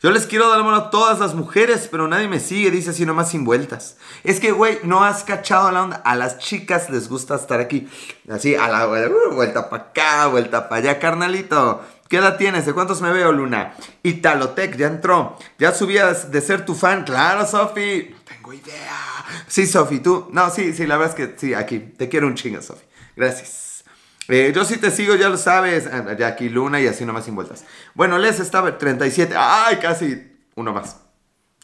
Yo 0.00 0.12
les 0.12 0.26
quiero 0.26 0.48
dar 0.48 0.60
amor 0.60 0.74
a 0.74 0.90
todas 0.90 1.18
las 1.18 1.34
mujeres, 1.34 1.88
pero 1.90 2.06
nadie 2.06 2.28
me 2.28 2.38
sigue, 2.38 2.70
dice 2.70 2.90
así 2.90 3.04
nomás 3.06 3.30
sin 3.30 3.44
vueltas. 3.44 3.96
Es 4.22 4.38
que, 4.38 4.52
güey, 4.52 4.78
no 4.84 5.02
has 5.02 5.24
cachado 5.24 5.70
la 5.72 5.82
onda. 5.82 5.96
A 5.96 6.14
las 6.14 6.38
chicas 6.38 6.90
les 6.90 7.08
gusta 7.08 7.34
estar 7.34 7.60
aquí. 7.60 7.88
Así, 8.30 8.54
a 8.54 8.68
la 8.68 8.86
uh, 8.86 9.34
vuelta 9.34 9.68
para 9.68 9.84
acá, 9.84 10.26
vuelta 10.28 10.68
para 10.68 10.82
allá, 10.82 10.98
carnalito. 11.00 11.82
¿Qué 12.08 12.18
edad 12.18 12.36
tienes? 12.36 12.66
¿De 12.66 12.72
cuántos 12.72 13.00
me 13.00 13.12
veo, 13.12 13.32
Luna? 13.32 13.74
Italotec, 14.02 14.76
ya 14.76 14.86
entró. 14.86 15.36
¿Ya 15.58 15.72
subías 15.72 16.30
de 16.30 16.40
ser 16.40 16.64
tu 16.64 16.74
fan? 16.74 17.04
Claro, 17.04 17.46
Sofi. 17.46 18.14
Tengo 18.24 18.52
idea. 18.52 19.24
Sí, 19.48 19.66
Sofi, 19.66 19.98
tú. 19.98 20.28
No, 20.32 20.50
sí, 20.50 20.72
sí, 20.72 20.86
la 20.86 20.96
verdad 20.96 21.18
es 21.18 21.28
que 21.28 21.38
sí, 21.38 21.54
aquí. 21.54 21.78
Te 21.80 22.08
quiero 22.08 22.28
un 22.28 22.34
chingo, 22.36 22.62
Sofi. 22.62 22.84
Gracias. 23.16 23.84
Eh, 24.28 24.52
yo 24.54 24.64
sí 24.64 24.76
te 24.78 24.90
sigo, 24.90 25.16
ya 25.16 25.28
lo 25.28 25.36
sabes. 25.36 25.88
Ah, 25.92 26.14
Jackie 26.16 26.48
Luna 26.48 26.80
y 26.80 26.86
así 26.86 27.04
nomás 27.04 27.24
sin 27.24 27.34
vueltas. 27.34 27.64
Bueno, 27.94 28.18
Les 28.18 28.38
estaba 28.38 28.78
37. 28.78 29.34
¡Ay, 29.36 29.76
casi! 29.78 30.32
Uno 30.54 30.72
más. 30.72 31.00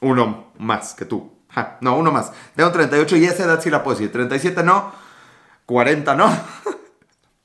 Uno 0.01 0.53
más 0.59 0.95
que 0.95 1.05
tú. 1.05 1.39
no, 1.81 1.97
uno 1.97 2.11
más. 2.11 2.33
Tengo 2.57 2.73
38 2.73 3.17
y 3.17 3.27
esa 3.27 3.45
edad 3.45 3.61
sí 3.63 3.71
la 3.71 3.85
puedo 3.85 3.97
decir. 3.97 4.11
37 4.11 4.63
no. 4.65 4.93
40 5.67 6.15
no. 6.17 6.37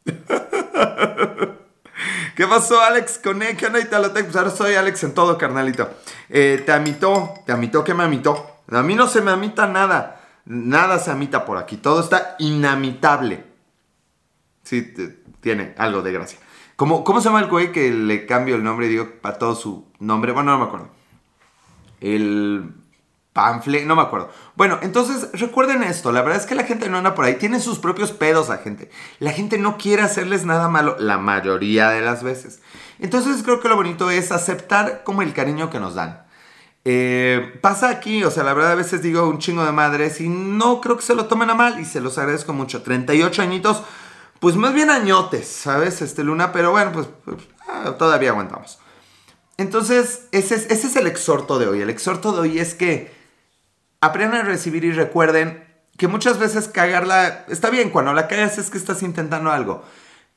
¿Qué 2.37 2.47
pasó, 2.47 2.79
Alex? 2.79 3.19
Con 3.21 3.41
¿Qué 3.41 3.65
onda, 3.65 4.13
Pues 4.13 4.35
ahora 4.37 4.51
soy 4.51 4.75
Alex 4.75 5.03
en 5.03 5.13
todo, 5.13 5.37
carnalito. 5.37 5.89
Eh, 6.29 6.63
te 6.65 6.71
amitó. 6.71 7.33
¿Te 7.45 7.51
amitó? 7.51 7.83
¿Qué 7.83 7.93
me 7.93 8.03
amitó? 8.03 8.61
A 8.71 8.81
mí 8.81 8.95
no 8.95 9.07
se 9.07 9.21
me 9.21 9.31
amita 9.31 9.67
nada. 9.67 10.21
Nada 10.45 10.99
se 10.99 11.11
amita 11.11 11.43
por 11.43 11.57
aquí. 11.57 11.75
Todo 11.75 11.99
está 11.99 12.37
inamitable 12.39 13.57
sí 14.67 14.93
tiene 15.39 15.73
algo 15.77 16.01
de 16.01 16.11
gracia. 16.11 16.39
¿Cómo, 16.75 17.03
¿Cómo 17.03 17.21
se 17.21 17.29
llama 17.29 17.39
el 17.39 17.47
güey 17.47 17.71
que 17.71 17.91
le 17.91 18.25
cambio 18.25 18.55
el 18.55 18.63
nombre 18.63 18.87
y 18.87 18.89
digo 18.89 19.09
para 19.21 19.37
todo 19.37 19.55
su 19.55 19.87
nombre? 19.99 20.31
Bueno, 20.31 20.51
no 20.51 20.59
me 20.59 20.65
acuerdo. 20.65 20.89
El 22.01 22.73
panfle, 23.37 23.85
no 23.85 23.95
me 23.95 24.01
acuerdo. 24.01 24.31
Bueno, 24.55 24.79
entonces 24.81 25.29
recuerden 25.33 25.83
esto, 25.83 26.11
la 26.11 26.23
verdad 26.23 26.41
es 26.41 26.47
que 26.47 26.55
la 26.55 26.63
gente 26.63 26.89
no 26.89 26.97
anda 26.97 27.13
por 27.13 27.23
ahí, 27.23 27.35
tiene 27.35 27.59
sus 27.59 27.77
propios 27.77 28.11
pedos 28.11 28.49
la 28.49 28.57
gente. 28.57 28.89
La 29.19 29.31
gente 29.31 29.59
no 29.59 29.77
quiere 29.77 30.01
hacerles 30.01 30.43
nada 30.43 30.69
malo 30.69 30.95
la 30.97 31.19
mayoría 31.19 31.89
de 31.91 32.01
las 32.01 32.23
veces. 32.23 32.61
Entonces 32.97 33.43
creo 33.43 33.59
que 33.59 33.69
lo 33.69 33.75
bonito 33.75 34.09
es 34.09 34.31
aceptar 34.31 35.03
como 35.03 35.21
el 35.21 35.33
cariño 35.33 35.69
que 35.69 35.79
nos 35.79 35.93
dan. 35.93 36.25
Eh, 36.83 37.59
pasa 37.61 37.89
aquí, 37.89 38.23
o 38.23 38.31
sea, 38.31 38.43
la 38.43 38.55
verdad 38.55 38.71
a 38.71 38.75
veces 38.75 39.03
digo 39.03 39.29
un 39.29 39.37
chingo 39.37 39.63
de 39.63 39.71
madres 39.71 40.19
y 40.19 40.29
no 40.29 40.81
creo 40.81 40.97
que 40.97 41.03
se 41.03 41.13
lo 41.13 41.27
tomen 41.27 41.51
a 41.51 41.53
mal 41.53 41.79
y 41.79 41.85
se 41.85 42.01
los 42.01 42.17
agradezco 42.17 42.53
mucho. 42.53 42.81
38 42.81 43.43
añitos 43.43 43.83
pues 44.39 44.55
más 44.55 44.73
bien 44.73 44.89
añotes, 44.89 45.47
¿sabes? 45.47 46.01
Este 46.01 46.23
Luna, 46.23 46.51
pero 46.51 46.71
bueno, 46.71 46.91
pues, 46.91 47.07
pues 47.23 47.37
ah, 47.67 47.95
todavía 47.99 48.31
aguantamos. 48.31 48.79
Entonces, 49.57 50.27
ese 50.31 50.55
es, 50.55 50.69
ese 50.69 50.87
es 50.87 50.95
el 50.95 51.07
exhorto 51.07 51.57
de 51.57 51.67
hoy. 51.67 51.81
El 51.81 51.89
exhorto 51.89 52.31
de 52.31 52.41
hoy 52.41 52.59
es 52.59 52.75
que 52.75 53.16
aprendan 54.01 54.41
a 54.41 54.49
recibir 54.49 54.83
y 54.83 54.91
recuerden 54.91 55.65
que 55.97 56.07
muchas 56.07 56.37
veces 56.37 56.67
cagarla 56.67 57.45
está 57.49 57.69
bien, 57.69 57.89
cuando 57.89 58.13
la 58.13 58.27
cagas 58.27 58.57
es 58.57 58.69
que 58.69 58.77
estás 58.77 59.01
intentando 59.03 59.51
algo, 59.51 59.83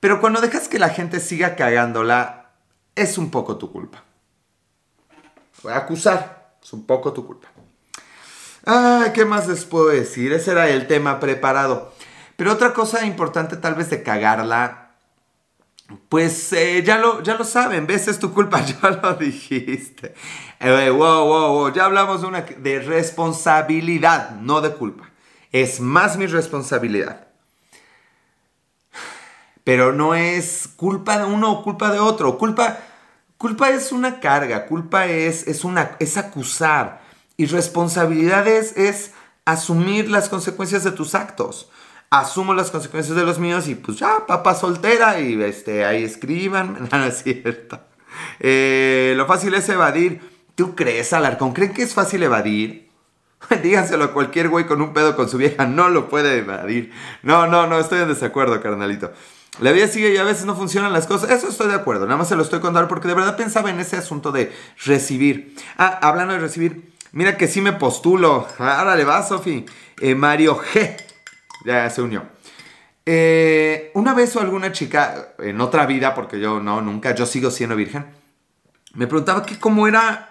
pero 0.01 0.21
cuando 0.21 0.41
dejas 0.41 0.69
que 0.69 0.79
la 0.79 0.89
gente 0.89 1.21
siga 1.21 1.57
cagándola, 1.57 2.53
es 2.95 3.19
un 3.19 3.31
poco 3.31 3.59
tu 3.59 3.71
culpa. 3.71 4.05
Voy 5.63 5.73
a 5.73 5.79
acusar, 5.79 6.55
es 6.63 6.73
un 6.73 6.87
poco 6.87 7.13
tu 7.13 7.27
culpa. 7.27 7.49
Ay, 8.65 9.11
¿qué 9.13 9.25
más 9.25 9.47
les 9.49 9.65
puedo 9.65 9.89
decir? 9.89 10.33
Ese 10.33 10.53
era 10.53 10.69
el 10.69 10.87
tema 10.87 11.21
preparado. 11.21 11.93
Pero 12.37 12.53
otra 12.53 12.73
cosa 12.73 13.05
importante 13.05 13.57
tal 13.57 13.75
vez 13.75 13.91
de 13.91 14.03
cagarla, 14.03 14.80
pues 16.09 16.53
eh, 16.53 16.83
ya, 16.85 16.99
lo, 16.99 17.23
ya 17.23 17.37
lo 17.37 17.45
saben, 17.45 17.87
ves, 17.87 18.09
es 18.09 18.19
tu 18.19 18.33
culpa, 18.33 18.61
ya 18.65 18.91
lo 18.91 19.15
dijiste. 19.15 20.15
Eh, 20.59 20.91
wow, 20.91 21.27
wow, 21.27 21.53
wow, 21.53 21.73
ya 21.73 21.85
hablamos 21.85 22.23
de, 22.23 22.81
responsabilidad, 22.81 24.33
no 24.41 24.61
de 24.61 24.73
culpa. 24.73 25.11
Es 25.53 25.81
más 25.81 26.17
mi 26.17 26.27
responsabilidad. 26.27 27.29
Pero 29.65 29.93
no 29.93 30.15
es 30.15 30.69
culpa 30.77 31.19
de 31.19 31.25
uno 31.25 31.53
o 31.53 31.63
culpa 31.63 31.93
de 31.93 31.99
otro. 31.99 32.39
Culpa, 32.39 32.79
Culpa 33.41 33.71
es 33.71 33.91
una 33.91 34.21
carga, 34.21 34.67
culpa 34.67 35.07
es, 35.07 35.49
es, 35.49 35.65
una, 35.65 35.97
es 35.99 36.19
acusar 36.19 37.01
y 37.39 37.47
responsabilidad 37.47 38.47
es, 38.47 38.77
es 38.77 39.13
asumir 39.47 40.11
las 40.11 40.29
consecuencias 40.29 40.85
de 40.85 40.93
tus 40.93 41.15
actos. 41.15 41.71
Asumo 42.11 42.55
las 42.55 42.73
consecuencias 42.73 43.17
de 43.17 43.25
los 43.25 43.39
míos 43.39 43.69
y 43.69 43.77
pues 43.77 43.99
ya, 43.99 44.27
papá 44.27 44.57
soltera 44.57 45.21
y 45.21 45.41
este, 45.43 45.85
ahí 45.85 46.03
escriban. 46.03 46.89
No, 46.93 47.05
es 47.05 47.23
cierto. 47.23 47.79
Eh, 48.41 49.15
lo 49.17 49.27
fácil 49.27 49.55
es 49.55 49.69
evadir. 49.69 50.21
¿Tú 50.57 50.75
crees, 50.75 51.13
Alarcón? 51.13 51.53
¿Creen 51.53 51.73
que 51.73 51.83
es 51.83 51.95
fácil 51.95 52.23
evadir? 52.25 52.91
Díganselo 53.63 54.05
a 54.05 54.13
cualquier 54.13 54.49
güey 54.49 54.67
con 54.67 54.83
un 54.83 54.93
pedo 54.93 55.15
con 55.15 55.29
su 55.29 55.39
vieja, 55.39 55.67
no 55.67 55.89
lo 55.89 56.09
puede 56.09 56.39
evadir. 56.39 56.93
No, 57.23 57.47
no, 57.47 57.69
no, 57.69 57.79
estoy 57.79 58.01
en 58.01 58.09
desacuerdo, 58.09 58.61
carnalito. 58.61 59.13
La 59.61 59.71
vida 59.71 59.87
sigue 59.87 60.13
y 60.13 60.17
a 60.17 60.25
veces 60.25 60.47
no 60.47 60.57
funcionan 60.57 60.93
las 60.93 61.07
cosas. 61.07 61.31
Eso 61.31 61.49
estoy 61.49 61.69
de 61.69 61.75
acuerdo. 61.75 62.07
Nada 62.07 62.17
más 62.17 62.29
se 62.29 62.35
lo 62.35 62.43
estoy 62.43 62.59
contando 62.59 62.89
porque 62.89 63.07
de 63.07 63.15
verdad 63.15 63.37
pensaba 63.37 63.71
en 63.71 63.79
ese 63.79 63.97
asunto 63.97 64.33
de 64.33 64.53
recibir. 64.85 65.55
Ah, 65.79 65.99
hablando 66.03 66.35
de 66.35 66.41
recibir, 66.41 66.93
mira 67.13 67.37
que 67.37 67.47
sí 67.47 67.61
me 67.61 67.73
postulo. 67.73 68.49
Ahora 68.59 68.97
le 68.97 69.05
va, 69.05 69.23
Sofi. 69.23 69.65
Eh, 70.01 70.17
Mario 70.17 70.59
G. 70.59 71.10
Ya 71.65 71.89
se 71.91 72.03
unió. 72.03 72.25
Eh, 73.07 73.91
una 73.95 74.15
vez 74.15 74.35
o 74.37 74.41
alguna 74.41 74.73
chica, 74.73 75.35
en 75.39 75.61
otra 75.61 75.87
vida, 75.87 76.15
porque 76.15 76.39
yo 76.39 76.61
no, 76.61 76.81
nunca, 76.81 77.15
yo 77.15 77.27
sigo 77.27 77.51
siendo 77.51 77.77
virgen, 77.77 78.07
me 78.95 79.07
preguntaba 79.07 79.45
que 79.45 79.59
cómo 79.59 79.87
era 79.87 80.31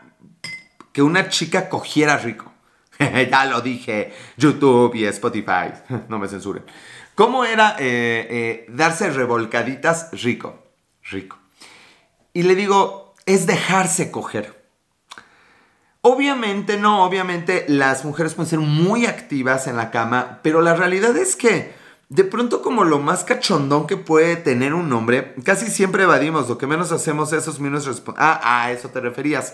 que 0.92 1.02
una 1.02 1.30
chica 1.30 1.70
cogiera 1.70 2.18
rico. 2.18 2.52
ya 3.00 3.46
lo 3.46 3.62
dije, 3.62 4.14
YouTube 4.38 4.96
y 4.96 5.06
Spotify, 5.06 5.72
no 6.10 6.20
me 6.20 6.28
censuren. 6.28 6.64
¿Cómo 7.16 7.44
era 7.44 7.76
eh, 7.80 8.28
eh, 8.30 8.66
darse 8.70 9.10
revolcaditas 9.10 10.10
rico? 10.24 10.68
Rico. 11.04 11.38
Y 12.34 12.44
le 12.44 12.56
digo, 12.56 13.14
es 13.26 13.46
dejarse 13.46 14.12
coger. 14.12 14.59
Obviamente 16.02 16.78
no, 16.78 17.04
obviamente 17.04 17.66
las 17.68 18.06
mujeres 18.06 18.34
pueden 18.34 18.50
ser 18.50 18.60
muy 18.60 19.06
activas 19.06 19.68
en 19.68 19.76
la 19.76 19.92
cama, 19.92 20.40
pero 20.44 20.62
la 20.62 20.74
realidad 20.74 21.16
es 21.18 21.36
que 21.36 21.74
de 22.08 22.24
pronto 22.24 22.62
como 22.62 22.86
lo 22.86 23.00
más 23.00 23.24
cachondón 23.24 23.86
que 23.86 23.98
puede 23.98 24.36
tener 24.38 24.74
un 24.74 24.92
hombre, 24.94 25.36
casi 25.44 25.68
siempre 25.68 26.04
evadimos, 26.04 26.48
lo 26.48 26.58
que 26.58 26.68
menos 26.68 26.92
hacemos 26.92 27.34
esos 27.34 27.60
minutos 27.60 28.02
Ah, 28.18 28.40
a 28.44 28.72
eso 28.72 28.90
te 28.90 29.02
referías. 29.02 29.54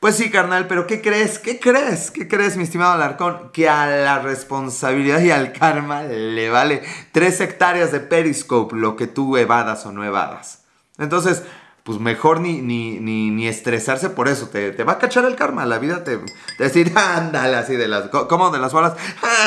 Pues 0.00 0.16
sí, 0.16 0.30
carnal, 0.30 0.66
pero 0.66 0.86
¿qué 0.86 1.00
crees? 1.00 1.38
¿Qué 1.38 1.60
crees? 1.60 2.10
¿Qué 2.10 2.28
crees, 2.28 2.56
mi 2.56 2.64
estimado 2.64 2.92
Alarcón? 2.92 3.50
Que 3.52 3.68
a 3.68 3.86
la 3.86 4.18
responsabilidad 4.18 5.20
y 5.20 5.30
al 5.30 5.52
karma 5.52 6.02
le 6.02 6.50
vale 6.50 6.82
tres 7.12 7.40
hectáreas 7.40 7.92
de 7.92 8.00
periscope 8.00 8.76
lo 8.76 8.96
que 8.96 9.06
tú 9.06 9.36
evadas 9.36 9.86
o 9.86 9.92
no 9.92 10.04
evadas. 10.04 10.64
Entonces, 10.98 11.42
pues 11.84 12.00
mejor 12.00 12.40
ni, 12.40 12.62
ni, 12.62 12.98
ni, 12.98 13.46
estresarse 13.46 14.08
por 14.08 14.28
eso. 14.28 14.48
Te, 14.48 14.72
va 14.84 14.94
a 14.94 14.98
cachar 14.98 15.26
el 15.26 15.36
karma. 15.36 15.66
La 15.66 15.78
vida 15.78 16.02
te, 16.02 16.18
te 16.56 16.64
decir, 16.64 16.92
ándale, 16.96 17.56
así 17.56 17.76
de 17.76 17.88
las. 17.88 18.08
¿Cómo? 18.08 18.50
De 18.50 18.58
las 18.58 18.72
bolas. 18.72 18.94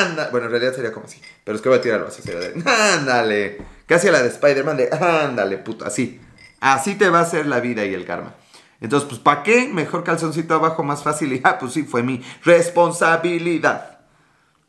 Ándale. 0.00 0.30
Bueno, 0.30 0.46
en 0.46 0.52
realidad 0.52 0.72
sería 0.72 0.92
como 0.92 1.06
así. 1.06 1.20
Pero 1.44 1.56
es 1.56 1.62
que 1.62 1.68
voy 1.68 1.78
a 1.78 1.82
tirarlo 1.82 2.06
así. 2.06 2.22
De, 2.22 2.62
ándale. 2.64 3.58
Casi 3.86 4.08
la 4.08 4.22
de 4.22 4.28
Spider-Man 4.28 4.76
de, 4.76 4.88
ándale, 4.88 5.58
puto. 5.58 5.84
Así. 5.84 6.20
Así 6.60 6.94
te 6.94 7.10
va 7.10 7.20
a 7.20 7.24
ser 7.24 7.46
la 7.46 7.58
vida 7.58 7.84
y 7.84 7.92
el 7.92 8.04
karma. 8.04 8.34
Entonces, 8.80 9.08
pues, 9.08 9.20
¿para 9.20 9.42
qué? 9.42 9.68
Mejor 9.68 10.04
calzoncito 10.04 10.54
abajo, 10.54 10.84
más 10.84 11.02
fácil. 11.02 11.32
Y, 11.32 11.40
ah, 11.42 11.58
pues 11.58 11.72
sí, 11.72 11.82
fue 11.82 12.04
mi 12.04 12.22
responsabilidad. 12.44 13.98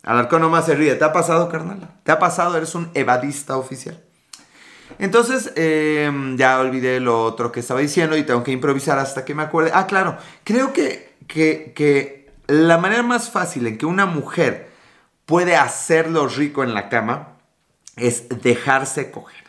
Alarcón 0.01 0.41
nomás 0.41 0.65
se 0.65 0.73
ríe. 0.73 0.95
¿Te 0.95 1.05
ha 1.05 1.13
pasado, 1.13 1.49
carnal? 1.49 1.87
¿Te 2.03 2.11
ha 2.11 2.17
pasado? 2.17 2.57
Eres 2.57 2.73
un 2.73 2.89
evadista 2.95 3.57
oficial. 3.57 4.03
Entonces, 4.97 5.51
em, 5.55 6.37
ya 6.37 6.59
olvidé 6.59 6.99
lo 6.99 7.23
otro 7.23 7.51
que 7.51 7.59
estaba 7.59 7.79
diciendo 7.79 8.17
y 8.17 8.23
tengo 8.23 8.43
que 8.43 8.51
improvisar 8.51 8.97
hasta 8.99 9.23
que 9.23 9.35
me 9.35 9.43
acuerde. 9.43 9.71
Ah, 9.73 9.85
claro. 9.87 10.17
Creo 10.43 10.73
que, 10.73 11.15
que, 11.27 11.73
que 11.75 12.31
la 12.47 12.77
manera 12.77 13.03
más 13.03 13.29
fácil 13.29 13.67
en 13.67 13.77
que 13.77 13.85
una 13.85 14.05
mujer 14.05 14.69
puede 15.25 15.55
hacerlo 15.55 16.27
rico 16.27 16.63
en 16.63 16.73
la 16.73 16.89
cama 16.89 17.37
es 17.95 18.27
dejarse 18.41 19.11
coger. 19.11 19.43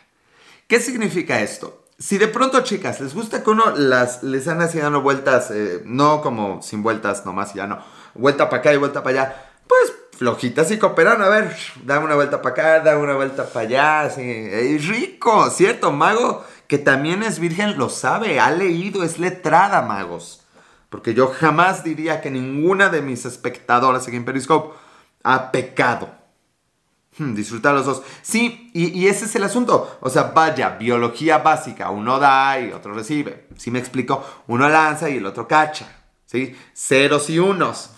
¿Qué 0.67 0.79
significa 0.79 1.41
esto? 1.41 1.81
si 2.01 2.17
de 2.17 2.27
pronto, 2.27 2.61
chicas, 2.61 2.99
les 2.99 3.13
gusta 3.13 3.43
que 3.43 3.49
uno 3.51 3.75
las, 3.75 4.23
les 4.23 4.47
han 4.47 4.59
así 4.61 4.79
dando 4.79 5.01
vueltas, 5.01 5.51
eh, 5.51 5.83
no 5.85 6.21
como 6.21 6.61
sin 6.63 6.81
vueltas 6.81 7.25
nomás 7.27 7.53
ya 7.53 7.67
no, 7.67 7.79
vuelta 8.15 8.49
para 8.49 8.59
acá 8.59 8.73
y 8.73 8.77
vuelta 8.77 9.03
para 9.03 9.21
allá, 9.21 9.51
pues 9.67 9.93
flojitas 10.21 10.69
y 10.69 10.77
cooperan, 10.77 11.19
a 11.23 11.29
ver, 11.29 11.57
da 11.83 11.97
una 11.97 12.13
vuelta 12.13 12.43
para 12.43 12.53
acá, 12.53 12.79
da 12.81 12.95
una 12.95 13.15
vuelta 13.15 13.47
para 13.47 13.65
allá, 13.65 14.01
así, 14.01 14.21
es 14.21 14.87
rico, 14.87 15.49
¿cierto? 15.49 15.91
Mago, 15.91 16.45
que 16.67 16.77
también 16.77 17.23
es 17.23 17.39
virgen, 17.39 17.75
lo 17.79 17.89
sabe, 17.89 18.39
ha 18.39 18.51
leído, 18.51 19.01
es 19.03 19.17
letrada, 19.17 19.81
magos. 19.81 20.43
Porque 20.91 21.15
yo 21.15 21.29
jamás 21.29 21.83
diría 21.83 22.21
que 22.21 22.29
ninguna 22.29 22.89
de 22.89 23.01
mis 23.01 23.25
espectadoras 23.25 24.07
aquí 24.07 24.15
en 24.15 24.25
Periscope 24.25 24.77
ha 25.23 25.51
pecado. 25.51 26.11
Hmm, 27.17 27.33
disfrutar 27.33 27.73
los 27.73 27.87
dos. 27.87 28.03
Sí, 28.21 28.69
y, 28.75 29.07
ese 29.07 29.25
es 29.25 29.35
el 29.35 29.43
asunto. 29.43 29.97
O 30.01 30.09
sea, 30.11 30.33
vaya, 30.35 30.77
biología 30.77 31.39
básica. 31.39 31.89
Uno 31.89 32.19
da 32.19 32.59
y 32.59 32.71
otro 32.71 32.93
recibe. 32.93 33.47
Si 33.57 33.71
me 33.71 33.79
explico? 33.79 34.23
Uno 34.45 34.69
lanza 34.69 35.09
y 35.09 35.17
el 35.17 35.25
otro 35.25 35.47
cacha. 35.47 35.87
¿Sí? 36.27 36.55
Ceros 36.75 37.27
y 37.31 37.39
unos. 37.39 37.89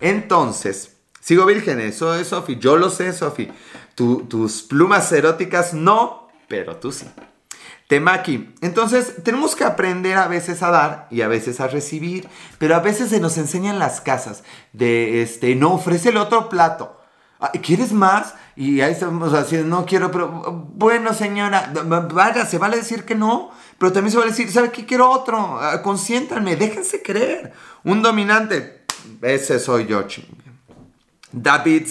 Entonces, 0.00 0.95
sigo 1.26 1.44
virgen. 1.44 1.80
Eso 1.80 2.14
es, 2.14 2.28
Sofi. 2.28 2.56
Yo 2.56 2.76
lo 2.76 2.88
sé, 2.88 3.12
Sofi. 3.12 3.50
tus 3.96 4.62
plumas 4.62 5.10
eróticas 5.10 5.74
no, 5.74 6.28
pero 6.46 6.76
tú 6.76 6.92
sí. 6.92 7.06
Temaki. 7.88 8.54
Entonces, 8.60 9.24
tenemos 9.24 9.56
que 9.56 9.64
aprender 9.64 10.18
a 10.18 10.28
veces 10.28 10.62
a 10.62 10.70
dar 10.70 11.08
y 11.10 11.22
a 11.22 11.28
veces 11.28 11.60
a 11.60 11.66
recibir, 11.66 12.28
pero 12.58 12.76
a 12.76 12.80
veces 12.80 13.10
se 13.10 13.20
nos 13.20 13.38
enseñan 13.38 13.80
las 13.80 14.00
casas 14.00 14.44
de, 14.72 15.22
este, 15.22 15.54
no, 15.56 15.74
ofrece 15.74 16.10
el 16.10 16.16
otro 16.16 16.48
plato. 16.48 17.00
¿Quieres 17.62 17.92
más? 17.92 18.34
Y 18.54 18.80
ahí 18.80 18.92
estamos 18.92 19.34
haciendo, 19.34 19.76
no 19.76 19.84
quiero, 19.84 20.10
pero 20.10 20.28
bueno, 20.74 21.12
señora, 21.12 21.72
vaya, 22.12 22.46
se 22.46 22.58
vale 22.58 22.78
decir 22.78 23.04
que 23.04 23.14
no, 23.14 23.50
pero 23.78 23.92
también 23.92 24.12
se 24.12 24.18
vale 24.18 24.30
decir, 24.30 24.50
¿sabe 24.50 24.70
qué 24.70 24.86
quiero 24.86 25.10
otro? 25.10 25.58
Ah, 25.60 25.82
consiéntanme, 25.82 26.56
déjense 26.56 27.02
creer. 27.02 27.52
Un 27.84 28.00
dominante, 28.00 28.84
ese 29.22 29.58
soy 29.58 29.86
yo, 29.86 30.02
ching. 30.04 30.45
David 31.32 31.86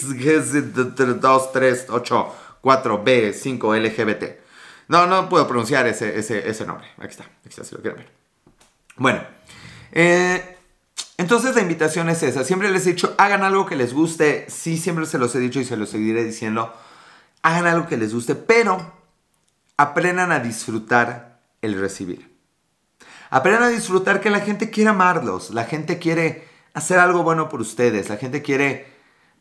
2, 1.20 1.52
3, 1.52 1.86
8, 1.88 2.34
4, 2.60 3.04
B, 3.04 3.32
5, 3.32 3.76
LGBT. 3.76 4.24
No, 4.88 5.06
no 5.06 5.28
puedo 5.28 5.46
pronunciar 5.46 5.86
ese, 5.86 6.18
ese, 6.18 6.48
ese 6.48 6.66
nombre. 6.66 6.88
Aquí 6.98 7.10
está, 7.10 7.24
aquí 7.24 7.48
está, 7.48 7.64
si 7.64 7.74
lo 7.74 7.80
quieren 7.80 8.00
ver. 8.00 8.12
Bueno, 8.96 9.20
eh, 9.92 10.56
entonces 11.18 11.54
la 11.54 11.62
invitación 11.62 12.08
es 12.08 12.22
esa. 12.22 12.44
Siempre 12.44 12.70
les 12.70 12.86
he 12.86 12.90
dicho, 12.90 13.14
hagan 13.18 13.42
algo 13.42 13.66
que 13.66 13.76
les 13.76 13.92
guste. 13.92 14.46
Sí, 14.48 14.76
siempre 14.76 15.06
se 15.06 15.18
los 15.18 15.34
he 15.34 15.38
dicho 15.38 15.60
y 15.60 15.64
se 15.64 15.76
los 15.76 15.90
seguiré 15.90 16.24
diciendo. 16.24 16.72
Hagan 17.42 17.66
algo 17.66 17.86
que 17.86 17.96
les 17.96 18.14
guste, 18.14 18.34
pero 18.34 18.92
aprendan 19.76 20.32
a 20.32 20.40
disfrutar 20.40 21.40
el 21.62 21.78
recibir. 21.78 22.36
Aprendan 23.30 23.64
a 23.64 23.68
disfrutar 23.68 24.20
que 24.20 24.30
la 24.30 24.40
gente 24.40 24.70
quiere 24.70 24.90
amarlos. 24.90 25.50
La 25.50 25.64
gente 25.64 25.98
quiere 25.98 26.48
hacer 26.74 26.98
algo 26.98 27.22
bueno 27.22 27.48
por 27.48 27.60
ustedes. 27.60 28.08
La 28.08 28.16
gente 28.16 28.42
quiere 28.42 28.95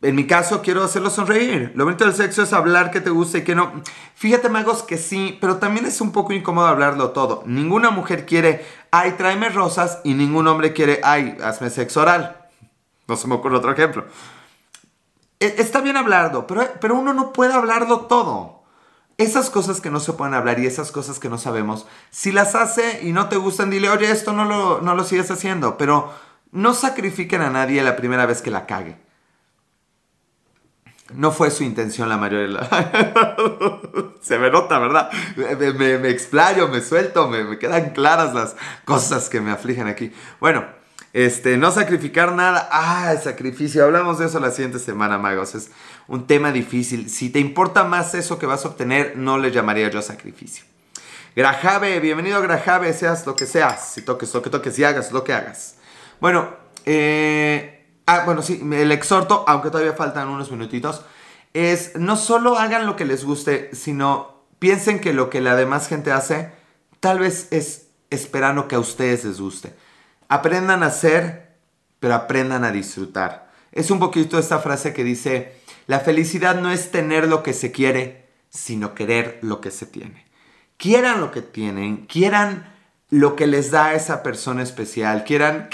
en 0.08 0.16
mi 0.16 0.28
caso, 0.28 0.62
quiero 0.62 0.84
hacerlo 0.84 1.10
sonreír. 1.10 1.72
Lo 1.76 1.86
bonito 1.86 2.06
del 2.06 2.14
sexo 2.14 2.44
es 2.44 2.54
hablar 2.54 2.92
que 2.92 3.02
te 3.02 3.10
gusta 3.10 3.40
y 3.40 3.44
que 3.44 3.56
no. 3.56 3.82
Fíjate, 4.14 4.50
magos, 4.50 4.84
que 4.84 4.98
sí, 4.98 5.38
pero 5.42 5.58
también 5.58 5.86
es 5.86 6.00
un 6.00 6.12
poco 6.12 6.32
incómodo 6.32 6.68
hablarlo 6.68 7.10
todo. 7.10 7.44
Ninguna 7.46 7.90
mujer 7.90 8.26
quiere, 8.26 8.66
ay, 8.92 9.14
tráeme 9.18 9.50
rosas, 9.50 10.00
y 10.04 10.14
ningún 10.14 10.48
hombre 10.48 10.74
quiere, 10.74 11.02
ay, 11.04 11.38
hazme 11.44 11.70
sexo 11.70 12.02
oral. 12.02 12.38
No 13.08 13.16
se 13.16 13.28
me 13.28 13.36
ocurre 13.36 13.58
otro 13.58 13.72
ejemplo. 13.72 14.06
E, 15.40 15.56
está 15.58 15.82
bien 15.82 15.98
hablarlo, 15.98 16.46
pero, 16.46 16.68
pero 16.80 16.96
uno 16.96 17.14
no 17.14 17.34
puede 17.34 17.54
hablarlo 17.54 18.02
todo. 18.02 18.64
Esas 19.18 19.50
cosas 19.50 19.82
que 19.82 19.90
no 19.90 20.00
se 20.00 20.14
pueden 20.14 20.34
hablar 20.34 20.60
y 20.60 20.68
esas 20.68 20.92
cosas 20.92 21.20
que 21.20 21.30
no 21.30 21.38
sabemos, 21.38 21.88
si 22.12 22.32
las 22.32 22.54
hace 22.54 23.00
y 23.02 23.12
no 23.12 23.30
te 23.30 23.38
gustan, 23.38 23.70
dile, 23.70 23.90
oye, 23.90 24.12
esto 24.12 24.34
no 24.34 24.46
lo, 24.46 24.82
no 24.82 24.94
lo 24.94 25.04
sigues 25.04 25.32
haciendo, 25.32 25.78
pero 25.78 26.14
no 26.52 26.74
sacrifiquen 26.74 27.42
a 27.42 27.50
nadie 27.50 27.82
la 27.82 27.96
primera 27.96 28.26
vez 28.26 28.42
que 28.42 28.52
la 28.52 28.66
cague. 28.66 29.05
No 31.14 31.32
fue 31.32 31.52
su 31.52 31.64
intención 31.64 32.10
la 32.10 32.18
mayoría. 32.18 32.68
Se 34.22 34.40
me 34.40 34.50
nota, 34.50 34.80
¿verdad? 34.80 35.12
Me, 35.38 36.10
explayo, 36.10 36.68
me 36.68 36.82
suelto, 36.82 37.28
me, 37.28 37.60
quedan 37.60 37.92
claras 37.92 38.34
las 38.34 38.56
cosas 38.86 39.30
que 39.30 39.40
me 39.40 39.52
afligen 39.52 39.88
aquí. 39.88 40.12
Bueno, 40.40 40.66
este, 41.14 41.58
no 41.58 41.72
sacrificar 41.72 42.34
nada. 42.34 42.68
Ah, 42.72 43.16
sacrificio. 43.24 43.84
Hablamos 43.84 44.18
de 44.18 44.26
eso 44.26 44.40
la 44.40 44.50
siguiente 44.50 44.80
semana, 44.80 45.20
magos. 45.20 45.54
Es 45.54 45.70
un 46.08 46.26
tema 46.26 46.52
difícil. 46.52 47.10
Si 47.12 47.30
te 47.30 47.40
importa 47.40 47.84
más 47.84 48.16
eso 48.16 48.40
que 48.40 48.48
vas 48.48 48.66
a 48.66 48.70
obtener, 48.70 49.16
no 49.16 49.38
le 49.38 49.52
llamaría 49.52 49.90
yo 49.92 50.02
sacrificio. 50.02 50.66
Grajave, 51.36 52.00
bienvenido 52.00 52.42
Grajave, 52.42 52.94
seas 52.94 53.28
lo 53.28 53.36
que 53.36 53.46
seas. 53.46 53.94
Si 53.94 54.02
toques 54.02 54.34
lo 54.34 54.42
que 54.42 54.50
toques 54.50 54.80
y 54.80 54.84
hagas 54.84 55.12
lo 55.12 55.24
que 55.24 55.34
hagas. 55.34 55.76
Bueno, 56.20 56.50
eh 56.86 57.75
Ah, 58.06 58.24
bueno, 58.26 58.42
sí, 58.42 58.62
el 58.74 58.92
exhorto, 58.92 59.44
aunque 59.48 59.70
todavía 59.72 59.94
faltan 59.94 60.28
unos 60.28 60.52
minutitos, 60.52 61.02
es 61.54 61.96
no 61.96 62.18
solo 62.18 62.58
hagan 62.58 62.86
lo 62.86 62.96
que 62.96 63.06
les 63.06 63.24
guste, 63.24 63.70
sino 63.74 64.44
piensen 64.60 65.00
que 65.00 65.14
lo 65.14 65.30
que 65.30 65.42
la 65.42 65.56
demás 65.56 65.88
gente 65.88 66.12
hace 66.12 66.52
tal 67.00 67.20
vez 67.20 67.48
es, 67.52 67.90
esperando 68.10 68.68
que 68.68 68.76
a 68.76 68.80
ustedes 68.80 69.26
les 69.26 69.40
guste. 69.40 69.76
Aprendan 70.28 70.84
a 70.84 70.88
hacer, 70.88 71.56
pero 72.00 72.16
aprendan 72.16 72.64
a 72.64 72.72
disfrutar. 72.72 73.52
Es 73.72 73.92
un 73.92 74.00
poquito 74.00 74.40
esta 74.40 74.60
frase 74.60 74.94
que 74.94 75.04
dice, 75.04 75.56
la 75.88 76.00
felicidad 76.00 76.60
no 76.60 76.72
es 76.72 76.92
tener 76.92 77.28
lo 77.28 77.44
que 77.44 77.54
se 77.54 77.72
quiere, 77.72 78.28
sino 78.50 78.96
querer 78.96 79.40
lo 79.42 79.62
que 79.62 79.70
se 79.70 79.86
tiene. 79.86 80.26
Quieran 80.78 81.22
lo 81.22 81.32
que 81.32 81.42
tienen, 81.42 82.06
quieran 82.08 82.75
lo 83.10 83.36
que 83.36 83.48
les 83.48 83.72
da 83.72 83.88
a 83.88 83.94
esa 83.94 84.24
persona 84.24 84.64
especial, 84.64 85.24
quieran, 85.26 85.70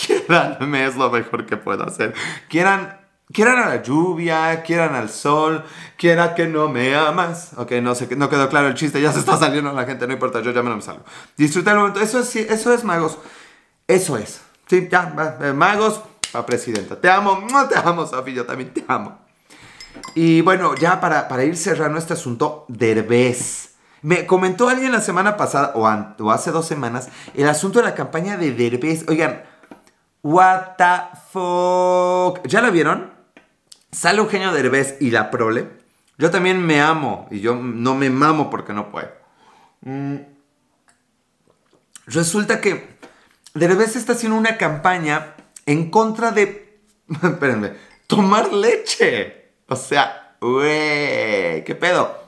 me 0.61 0.85
es 0.85 0.95
lo 0.95 1.09
mejor 1.09 1.45
que 1.45 1.57
puedo 1.57 1.85
hacer, 1.85 2.13
quieran 2.49 3.01
Quieran 3.31 3.59
a 3.59 3.69
la 3.69 3.81
lluvia, 3.81 4.61
quieran 4.61 4.95
al 4.95 5.09
sol, 5.09 5.63
quiera 5.97 6.35
que 6.35 6.47
no 6.47 6.67
me 6.67 6.95
amas. 6.95 7.51
Ok, 7.55 7.73
no 7.81 7.95
sé, 7.95 8.13
no 8.15 8.29
quedó 8.29 8.49
claro 8.49 8.67
el 8.67 8.73
chiste, 8.73 9.01
ya 9.01 9.13
se 9.13 9.19
está 9.19 9.37
saliendo 9.39 9.71
la 9.71 9.85
gente, 9.85 10.05
no 10.07 10.13
importa, 10.13 10.41
yo 10.41 10.51
ya 10.51 10.61
me 10.61 10.69
lo 10.69 10.81
salgo. 10.81 11.03
Disfruta 11.37 11.71
el 11.71 11.77
momento, 11.77 12.01
eso 12.01 12.19
es, 12.19 12.35
eso 12.35 12.73
es 12.73 12.83
magos. 12.83 13.17
Eso 13.87 14.17
es. 14.17 14.41
Sí, 14.67 14.87
ya, 14.91 15.37
eh, 15.41 15.53
magos, 15.53 16.01
a 16.33 16.45
presidenta. 16.45 16.99
Te 16.99 17.09
amo, 17.09 17.45
no 17.49 17.67
te 17.69 17.77
amo, 17.77 18.05
Sofía, 18.05 18.35
yo 18.35 18.45
también 18.45 18.73
te 18.73 18.83
amo. 18.87 19.19
Y 20.15 20.41
bueno, 20.41 20.75
ya 20.75 20.99
para, 20.99 21.27
para 21.27 21.43
ir 21.43 21.57
cerrando 21.57 21.97
este 21.97 22.13
asunto, 22.13 22.65
Derbez. 22.67 23.70
Me 24.01 24.25
comentó 24.25 24.67
alguien 24.67 24.91
la 24.91 25.01
semana 25.01 25.37
pasada, 25.37 25.73
o, 25.75 26.31
hace 26.31 26.51
dos 26.51 26.67
semanas, 26.67 27.09
el 27.35 27.47
asunto 27.47 27.79
de 27.79 27.85
la 27.85 27.95
campaña 27.95 28.37
de 28.37 28.51
Derbez. 28.51 29.05
Oigan, 29.07 29.43
what 30.23 30.75
the 30.77 31.17
fuck. 31.31 32.47
¿Ya 32.47 32.61
la 32.61 32.71
vieron? 32.71 33.11
Sale 33.91 34.19
Eugenio 34.19 34.51
Derbez 34.51 34.97
y 34.99 35.11
la 35.11 35.29
prole. 35.29 35.67
Yo 36.17 36.31
también 36.31 36.65
me 36.65 36.81
amo 36.81 37.27
y 37.29 37.41
yo 37.41 37.55
no 37.55 37.95
me 37.95 38.09
mamo 38.09 38.49
porque 38.49 38.73
no 38.73 38.89
puedo. 38.89 39.09
Mm. 39.81 40.17
Resulta 42.07 42.59
que 42.59 42.97
Derbez 43.53 43.95
está 43.95 44.13
haciendo 44.13 44.37
una 44.37 44.57
campaña 44.57 45.35
en 45.65 45.91
contra 45.91 46.31
de... 46.31 46.79
Espérenme. 47.23 47.73
Tomar 48.07 48.51
leche. 48.51 49.51
O 49.67 49.75
sea, 49.75 50.35
güey, 50.41 51.63
¿qué 51.63 51.77
pedo? 51.79 52.20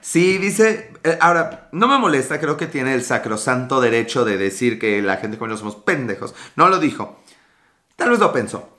Sí, 0.00 0.38
dice... 0.38 0.92
Eh, 1.04 1.16
ahora, 1.20 1.68
no 1.72 1.86
me 1.88 1.98
molesta, 1.98 2.40
creo 2.40 2.56
que 2.56 2.66
tiene 2.66 2.94
el 2.94 3.04
sacrosanto 3.04 3.80
derecho 3.80 4.24
de 4.24 4.36
decir 4.36 4.78
que 4.78 5.00
la 5.00 5.16
gente 5.16 5.38
como 5.38 5.56
somos 5.56 5.76
pendejos. 5.76 6.34
No 6.56 6.68
lo 6.68 6.78
dijo. 6.78 7.22
Tal 7.96 8.10
vez 8.10 8.18
lo 8.18 8.32
pensó. 8.32 8.78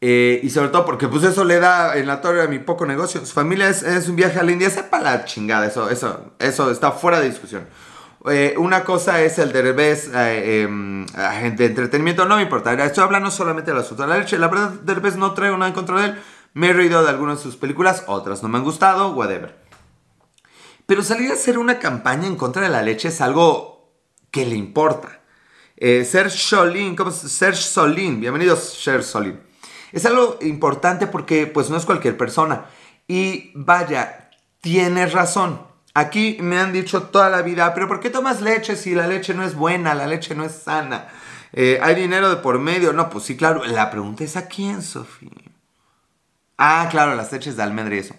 Eh, 0.00 0.40
y 0.44 0.50
sobre 0.50 0.68
todo 0.68 0.84
porque 0.84 1.08
pues 1.08 1.24
eso 1.24 1.44
le 1.44 1.58
da 1.58 1.96
en 1.96 2.06
la 2.06 2.20
torre 2.20 2.42
a 2.42 2.46
mi 2.46 2.58
poco 2.58 2.86
negocio. 2.86 3.24
Su 3.24 3.32
familia 3.32 3.68
es, 3.68 4.08
un 4.08 4.16
viaje 4.16 4.38
a 4.38 4.42
la 4.42 4.52
India, 4.52 4.70
sepa 4.70 5.00
la 5.00 5.24
chingada, 5.24 5.66
eso, 5.66 5.90
eso, 5.90 6.32
eso 6.38 6.70
está 6.70 6.92
fuera 6.92 7.20
de 7.20 7.28
discusión. 7.28 7.66
Eh, 8.30 8.54
una 8.58 8.84
cosa 8.84 9.22
es 9.22 9.38
el 9.38 9.52
Derbez 9.52 10.10
eh, 10.14 10.62
em, 10.62 11.06
de 11.06 11.66
entretenimiento, 11.66 12.24
no 12.26 12.36
me 12.36 12.42
importa. 12.42 12.72
Estoy 12.84 13.04
hablando 13.04 13.30
solamente 13.30 13.70
del 13.70 13.80
asunto 13.80 14.04
de 14.04 14.08
la 14.08 14.18
leche. 14.18 14.38
La 14.38 14.48
verdad, 14.48 14.70
Derbez 14.82 15.16
no 15.16 15.32
traigo 15.34 15.56
nada 15.56 15.68
en 15.68 15.74
contra 15.74 16.00
de 16.00 16.06
él. 16.08 16.18
Me 16.54 16.70
he 16.70 16.72
reído 16.72 17.02
de 17.02 17.10
algunas 17.10 17.38
de 17.38 17.42
sus 17.42 17.56
películas, 17.56 18.04
otras 18.06 18.42
no 18.42 18.48
me 18.48 18.58
han 18.58 18.64
gustado, 18.64 19.12
whatever. 19.12 19.67
Pero 20.88 21.02
salir 21.02 21.30
a 21.30 21.34
hacer 21.34 21.58
una 21.58 21.78
campaña 21.78 22.26
en 22.26 22.36
contra 22.36 22.62
de 22.62 22.70
la 22.70 22.80
leche 22.80 23.08
es 23.08 23.20
algo 23.20 23.92
que 24.30 24.46
le 24.46 24.56
importa. 24.56 25.20
Serge 25.76 26.30
Solin, 26.30 26.96
¿cómo 26.96 27.10
es? 27.10 27.16
Serge 27.16 27.60
Solin, 27.60 28.18
bienvenidos 28.22 28.80
Serge 28.82 29.02
Solin. 29.02 29.38
Es 29.92 30.06
algo 30.06 30.38
importante 30.40 31.06
porque 31.06 31.46
pues 31.46 31.68
no 31.68 31.76
es 31.76 31.84
cualquier 31.84 32.16
persona. 32.16 32.64
Y 33.06 33.52
vaya, 33.54 34.30
tienes 34.62 35.12
razón. 35.12 35.60
Aquí 35.92 36.38
me 36.40 36.58
han 36.58 36.72
dicho 36.72 37.02
toda 37.02 37.28
la 37.28 37.42
vida, 37.42 37.74
pero 37.74 37.86
¿por 37.86 38.00
qué 38.00 38.08
tomas 38.08 38.40
leche 38.40 38.74
si 38.74 38.94
la 38.94 39.06
leche 39.06 39.34
no 39.34 39.44
es 39.44 39.54
buena, 39.54 39.94
la 39.94 40.06
leche 40.06 40.34
no 40.34 40.42
es 40.42 40.52
sana? 40.52 41.08
Eh, 41.52 41.78
¿Hay 41.82 41.96
dinero 41.96 42.30
de 42.30 42.36
por 42.36 42.58
medio? 42.60 42.94
No, 42.94 43.10
pues 43.10 43.24
sí, 43.24 43.36
claro. 43.36 43.62
La 43.66 43.90
pregunta 43.90 44.24
es 44.24 44.38
¿a 44.38 44.48
quién, 44.48 44.80
Sofía? 44.80 45.32
Ah, 46.56 46.88
claro, 46.90 47.14
las 47.14 47.30
leches 47.30 47.58
de 47.58 47.62
almendra 47.62 47.94
eso. 47.94 48.14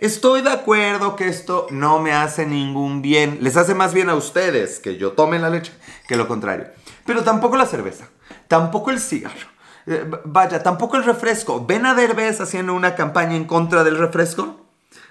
Estoy 0.00 0.40
de 0.40 0.50
acuerdo 0.50 1.14
que 1.14 1.28
esto 1.28 1.66
no 1.70 2.00
me 2.00 2.12
hace 2.14 2.46
ningún 2.46 3.02
bien. 3.02 3.38
Les 3.42 3.58
hace 3.58 3.74
más 3.74 3.92
bien 3.92 4.08
a 4.08 4.14
ustedes 4.14 4.78
que 4.78 4.96
yo 4.96 5.12
tome 5.12 5.38
la 5.38 5.50
leche 5.50 5.72
que 6.08 6.16
lo 6.16 6.26
contrario. 6.26 6.68
Pero 7.04 7.22
tampoco 7.22 7.58
la 7.58 7.66
cerveza, 7.66 8.08
tampoco 8.48 8.90
el 8.90 8.98
cigarro, 8.98 9.48
eh, 9.86 10.10
vaya, 10.24 10.62
tampoco 10.62 10.96
el 10.96 11.04
refresco. 11.04 11.66
¿Ven 11.66 11.84
a 11.84 11.94
Derbez 11.94 12.40
haciendo 12.40 12.72
una 12.72 12.94
campaña 12.94 13.36
en 13.36 13.44
contra 13.44 13.84
del 13.84 13.98
refresco? 13.98 14.66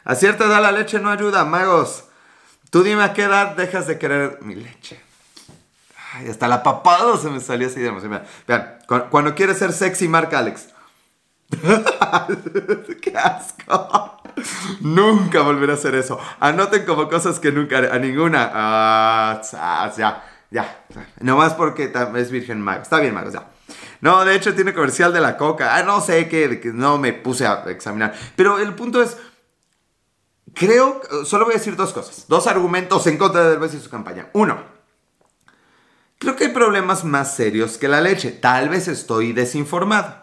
A 0.06 0.16
cierta 0.16 0.46
edad 0.46 0.62
la 0.62 0.72
leche 0.72 1.00
no 1.00 1.12
ayuda, 1.12 1.46
magos. 1.46 2.06
Tú 2.72 2.82
dime 2.82 3.04
a 3.04 3.14
qué 3.14 3.24
edad 3.24 3.56
dejas 3.56 3.86
de 3.86 4.00
querer 4.00 4.40
mi 4.42 4.56
leche. 4.56 5.00
Ay, 6.14 6.30
hasta 6.30 6.48
la 6.48 6.64
papada 6.64 7.16
se 7.18 7.30
me 7.30 7.40
salió 7.40 7.68
así 7.68 7.80
de 7.80 7.90
emoción. 7.90 8.24
Vean, 8.48 8.80
cuando, 9.12 9.36
quieres 9.36 9.60
ser 9.60 9.72
sexy, 9.72 10.08
marca 10.08 10.40
Alex. 10.40 10.70
¡Qué 13.02 13.16
asco! 13.16 14.19
Nunca 14.82 15.42
volveré 15.42 15.74
a 15.74 15.76
hacer 15.76 15.96
eso. 15.96 16.20
Anoten 16.40 16.86
como 16.86 17.10
cosas 17.10 17.40
que 17.40 17.52
nunca 17.52 17.78
haré. 17.78 17.92
A 17.92 18.00
ninguna. 18.00 18.50
Ah, 18.54 19.42
ya, 19.98 20.24
ya. 20.52 20.86
Nomás 21.20 21.54
porque 21.54 21.92
es 22.16 22.32
virgen 22.32 22.62
mago. 22.62 22.82
Está 22.82 23.00
bien, 23.00 23.14
magos, 23.14 23.34
ya. 23.34 23.50
No, 24.02 24.24
de 24.24 24.36
hecho 24.36 24.56
tiene 24.56 24.74
comercial 24.74 25.14
de 25.14 25.22
la 25.22 25.38
coca. 25.38 25.76
Ah, 25.76 25.84
no 25.84 26.02
sé 26.02 26.28
qué, 26.28 26.62
no 26.74 26.98
me 26.98 27.14
puse 27.14 27.46
a 27.46 27.64
examinar. 27.68 28.14
Pero 28.36 28.60
el 28.60 28.74
punto 28.74 29.02
es, 29.02 29.18
creo, 30.54 31.02
solo 31.26 31.46
voy 31.46 31.56
a 31.56 31.58
decir 31.58 31.76
dos 31.76 31.94
cosas. 31.94 32.26
Dos 32.28 32.48
argumentos 32.48 33.06
en 33.08 33.18
contra 33.18 33.44
de 33.44 33.50
Derbez 33.52 33.74
y 33.74 33.80
su 33.80 33.90
campaña. 33.90 34.30
Uno, 34.34 34.58
creo 36.18 36.36
que 36.36 36.46
hay 36.46 36.52
problemas 36.52 37.04
más 37.04 37.36
serios 37.36 37.78
que 37.78 37.88
la 37.88 38.02
leche. 38.02 38.32
Tal 38.32 38.70
vez 38.70 38.88
estoy 38.88 39.34
desinformado. 39.34 40.16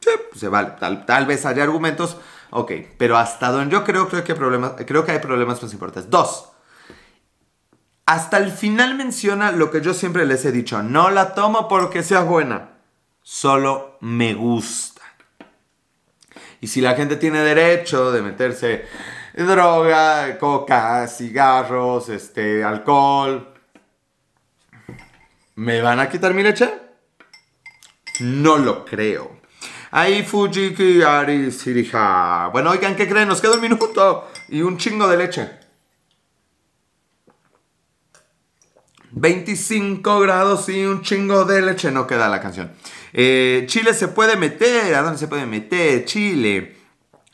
Sí, 0.00 0.10
pues 0.28 0.40
se 0.40 0.48
vale. 0.48 0.74
Tal, 0.78 1.26
vez 1.26 1.46
haya 1.46 1.62
argumentos. 1.62 2.18
Ok, 2.56 2.70
pero 2.98 3.16
hasta 3.16 3.50
donde 3.50 3.72
yo 3.72 3.82
creo, 3.82 4.08
creo 4.08 4.22
que, 4.22 4.30
hay 4.30 4.38
problemas, 4.38 4.74
creo 4.86 5.04
que 5.04 5.10
hay 5.10 5.18
problemas 5.18 5.60
más 5.60 5.72
importantes. 5.72 6.08
Dos, 6.08 6.52
hasta 8.06 8.38
el 8.38 8.52
final 8.52 8.94
menciona 8.94 9.50
lo 9.50 9.72
que 9.72 9.80
yo 9.80 9.92
siempre 9.92 10.24
les 10.24 10.44
he 10.44 10.52
dicho. 10.52 10.80
No 10.80 11.10
la 11.10 11.34
tomo 11.34 11.66
porque 11.66 12.04
sea 12.04 12.20
buena 12.20 12.74
solo 13.24 13.96
me 14.02 14.34
gusta. 14.34 15.02
Y 16.60 16.68
si 16.68 16.80
la 16.80 16.94
gente 16.94 17.16
tiene 17.16 17.40
derecho 17.40 18.12
de 18.12 18.22
meterse 18.22 18.86
droga, 19.34 20.38
coca, 20.38 21.08
cigarros, 21.08 22.08
este, 22.08 22.62
alcohol, 22.62 23.52
¿me 25.56 25.80
van 25.80 25.98
a 25.98 26.08
quitar 26.08 26.34
mi 26.34 26.44
leche? 26.44 26.72
No 28.20 28.58
lo 28.58 28.84
creo. 28.84 29.33
Ahí 29.96 30.24
Fujiki 30.24 31.02
Ari 31.02 31.52
Sirija. 31.52 32.48
Bueno, 32.48 32.70
oigan, 32.70 32.96
¿qué 32.96 33.08
creen? 33.08 33.28
Nos 33.28 33.40
queda 33.40 33.54
un 33.54 33.60
minuto 33.60 34.28
y 34.48 34.60
un 34.60 34.76
chingo 34.76 35.06
de 35.06 35.16
leche. 35.16 35.48
25 39.12 40.18
grados 40.18 40.68
y 40.68 40.84
un 40.84 41.02
chingo 41.02 41.44
de 41.44 41.62
leche. 41.62 41.92
No 41.92 42.08
queda 42.08 42.28
la 42.28 42.40
canción. 42.40 42.72
Eh, 43.12 43.66
Chile 43.68 43.94
se 43.94 44.08
puede 44.08 44.36
meter. 44.36 44.96
¿A 44.96 45.02
dónde 45.02 45.16
se 45.16 45.28
puede 45.28 45.46
meter? 45.46 46.04
Chile. 46.06 46.76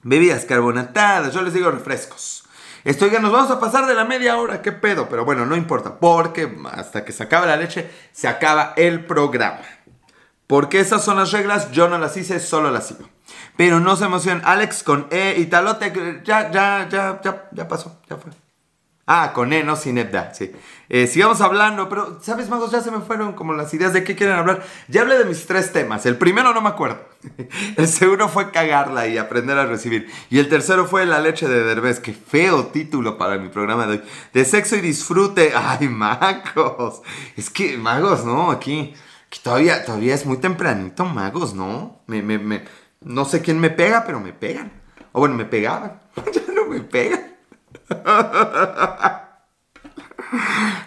Bebidas 0.03 0.44
carbonatadas. 0.44 1.33
Yo 1.33 1.40
les 1.40 1.55
digo 1.55 1.70
refrescos. 1.70 2.44
Estoy, 2.85 3.11
nos 3.11 3.33
vamos 3.33 3.51
a 3.51 3.59
pasar 3.61 3.87
de 3.87 3.94
la 3.94 4.07
media 4.07 4.38
hora, 4.38 4.62
qué 4.62 4.73
pedo, 4.73 5.07
pero 5.07 5.27
bueno, 5.27 5.44
no 5.44 5.55
importa, 5.55 5.99
porque 5.99 6.51
hasta 6.73 7.05
que 7.05 7.12
se 7.12 7.23
acabe 7.23 7.46
la 7.46 7.57
leche, 7.57 7.90
se 8.11 8.27
acaba 8.27 8.73
el 8.75 9.05
programa. 9.05 9.61
Porque 10.51 10.81
esas 10.81 11.05
son 11.05 11.17
las 11.17 11.31
reglas, 11.31 11.71
yo 11.71 11.89
no 11.89 11.97
las 11.97 12.17
hice, 12.17 12.41
solo 12.41 12.73
las 12.73 12.89
sigo. 12.89 13.09
Pero 13.57 13.79
no 13.79 13.95
se 13.95 14.07
emocionen, 14.07 14.43
Alex 14.45 14.83
con 14.83 15.07
E 15.13 15.37
y 15.39 15.47
Talote, 15.47 15.93
ya, 16.25 16.51
ya, 16.51 16.89
ya, 16.91 17.21
ya, 17.23 17.49
ya 17.53 17.69
pasó, 17.69 18.01
ya 18.11 18.17
fue. 18.17 18.33
Ah, 19.07 19.31
con 19.33 19.53
E, 19.53 19.63
no 19.63 19.77
sin 19.77 19.97
Edda, 19.97 20.35
sí. 20.35 20.51
Eh, 20.89 21.07
sigamos 21.07 21.41
hablando, 21.41 21.89
pero, 21.89 22.19
¿sabes, 22.21 22.49
magos? 22.49 22.73
Ya 22.73 22.81
se 22.81 22.91
me 22.91 22.99
fueron 22.99 23.35
como 23.35 23.53
las 23.53 23.73
ideas 23.75 23.93
de 23.93 24.03
qué 24.03 24.17
quieren 24.17 24.35
hablar. 24.35 24.65
Ya 24.89 25.03
hablé 25.03 25.19
de 25.19 25.25
mis 25.25 25.47
tres 25.47 25.73
temas. 25.73 26.05
El 26.05 26.17
primero 26.17 26.53
no 26.53 26.61
me 26.61 26.71
acuerdo. 26.71 26.99
El 27.77 27.87
segundo 27.87 28.29
fue 28.29 28.51
cagarla 28.51 29.07
y 29.07 29.19
aprender 29.19 29.57
a 29.57 29.67
recibir. 29.67 30.11
Y 30.31 30.41
el 30.41 30.49
tercero 30.49 30.85
fue 30.85 31.07
la 31.07 31.21
leche 31.21 31.47
de 31.47 31.63
Derbez. 31.63 32.01
Qué 32.01 32.13
feo 32.13 32.67
título 32.67 33.19
para 33.19 33.39
mi 33.39 33.51
programa 33.51 33.87
de 33.87 33.93
hoy. 33.93 34.03
De 34.33 34.45
sexo 34.45 34.75
y 34.75 34.81
disfrute. 34.81 35.53
Ay, 35.55 35.89
magos. 35.91 37.03
Es 37.37 37.51
que, 37.51 37.79
magos, 37.79 38.25
¿no? 38.25 38.51
Aquí, 38.51 38.95
todavía, 39.38 39.85
todavía 39.85 40.14
es 40.14 40.27
muy 40.27 40.38
tempranito, 40.38 41.05
magos, 41.05 41.55
¿no? 41.55 42.03
Me, 42.07 42.23
me, 42.23 42.38
me, 42.38 42.64
no 43.01 43.25
sé 43.25 43.40
quién 43.43 43.59
me 43.61 43.71
pega, 43.71 44.05
pero 44.05 44.21
me 44.21 44.33
pegan. 44.33 44.73
O 45.12 45.21
bueno, 45.21 45.37
me 45.37 45.45
pegaban. 45.45 46.01
ya 46.33 46.43
no 46.53 46.66
me 46.66 46.81
pegan. 46.81 47.37